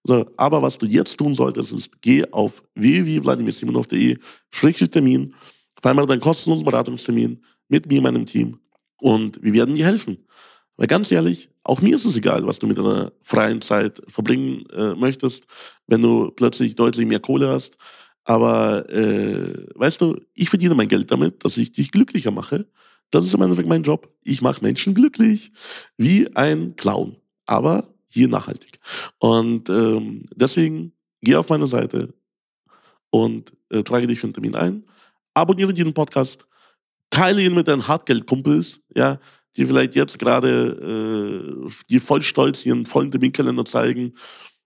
So, 0.04 0.26
aber 0.36 0.60
was 0.60 0.76
du 0.76 0.84
jetzt 0.84 1.16
tun 1.16 1.32
solltest, 1.34 1.72
ist, 1.72 2.02
geh 2.02 2.22
auf 2.30 2.62
www.vladimirsimonov.de, 2.74 4.18
Schrägstrich 4.50 4.90
Termin, 4.90 5.34
vereinbare 5.80 6.06
deinen 6.06 6.20
kostenlosen 6.20 6.66
Beratungstermin 6.66 7.42
mit 7.68 7.86
mir, 7.86 8.02
meinem 8.02 8.26
Team 8.26 8.58
und 9.00 9.42
wir 9.42 9.54
werden 9.54 9.74
dir 9.74 9.86
helfen. 9.86 10.18
Weil 10.76 10.86
ganz 10.86 11.10
ehrlich, 11.10 11.48
auch 11.64 11.80
mir 11.80 11.96
ist 11.96 12.04
es 12.04 12.16
egal, 12.16 12.46
was 12.46 12.58
du 12.58 12.66
mit 12.66 12.76
deiner 12.76 13.12
freien 13.22 13.62
Zeit 13.62 14.02
verbringen 14.06 14.66
äh, 14.70 14.94
möchtest, 14.94 15.44
wenn 15.86 16.02
du 16.02 16.30
plötzlich 16.32 16.74
deutlich 16.74 17.06
mehr 17.06 17.20
Kohle 17.20 17.48
hast. 17.48 17.78
Aber 18.24 18.86
äh, 18.90 19.66
weißt 19.76 19.98
du, 20.02 20.20
ich 20.34 20.50
verdiene 20.50 20.74
mein 20.74 20.88
Geld 20.88 21.10
damit, 21.10 21.42
dass 21.42 21.56
ich 21.56 21.72
dich 21.72 21.90
glücklicher 21.90 22.32
mache. 22.32 22.66
Das 23.10 23.24
ist 23.24 23.32
im 23.32 23.40
Endeffekt 23.40 23.68
mein 23.68 23.82
Job. 23.82 24.12
Ich 24.22 24.42
mache 24.42 24.62
Menschen 24.62 24.92
glücklich, 24.92 25.52
wie 25.96 26.34
ein 26.36 26.76
Clown, 26.76 27.16
aber 27.46 27.84
hier 28.08 28.28
nachhaltig. 28.28 28.78
Und 29.18 29.68
ähm, 29.68 30.26
deswegen 30.34 30.92
geh 31.22 31.36
auf 31.36 31.48
meine 31.48 31.66
Seite 31.66 32.14
und 33.10 33.52
äh, 33.70 33.82
trage 33.82 34.06
dich 34.06 34.20
für 34.20 34.26
einen 34.26 34.34
Termin 34.34 34.54
ein. 34.54 34.84
Abonniere 35.34 35.72
diesen 35.72 35.94
Podcast, 35.94 36.46
teile 37.10 37.42
ihn 37.42 37.54
mit 37.54 37.68
deinen 37.68 37.86
Hartgeldkumpels, 37.86 38.80
ja, 38.94 39.18
die 39.56 39.64
vielleicht 39.64 39.94
jetzt 39.94 40.18
gerade 40.18 41.64
äh, 41.66 41.70
die 41.88 42.00
voll 42.00 42.22
stolz 42.22 42.64
ihren 42.66 42.86
vollen 42.86 43.10
Terminkalender 43.10 43.64
zeigen, 43.64 44.14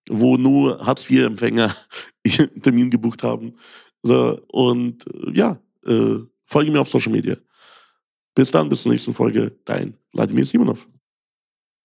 wo 0.09 0.37
nur 0.37 0.85
Hartz-IV-Empfänger 0.85 1.75
ihren 2.25 2.63
Termin 2.63 2.91
gebucht 2.91 3.23
haben. 3.23 3.57
So, 4.03 4.41
und 4.49 5.07
äh, 5.07 5.33
ja, 5.33 5.61
äh, 5.87 6.19
folge 6.45 6.71
mir 6.71 6.81
auf 6.81 6.89
Social 6.89 7.13
Media. 7.13 7.37
Bis 8.35 8.51
dann, 8.51 8.69
bis 8.69 8.83
zur 8.83 8.93
nächsten 8.93 9.15
Folge. 9.15 9.57
Dein 9.65 9.97
Vladimir 10.13 10.47
Simonov. 10.47 10.89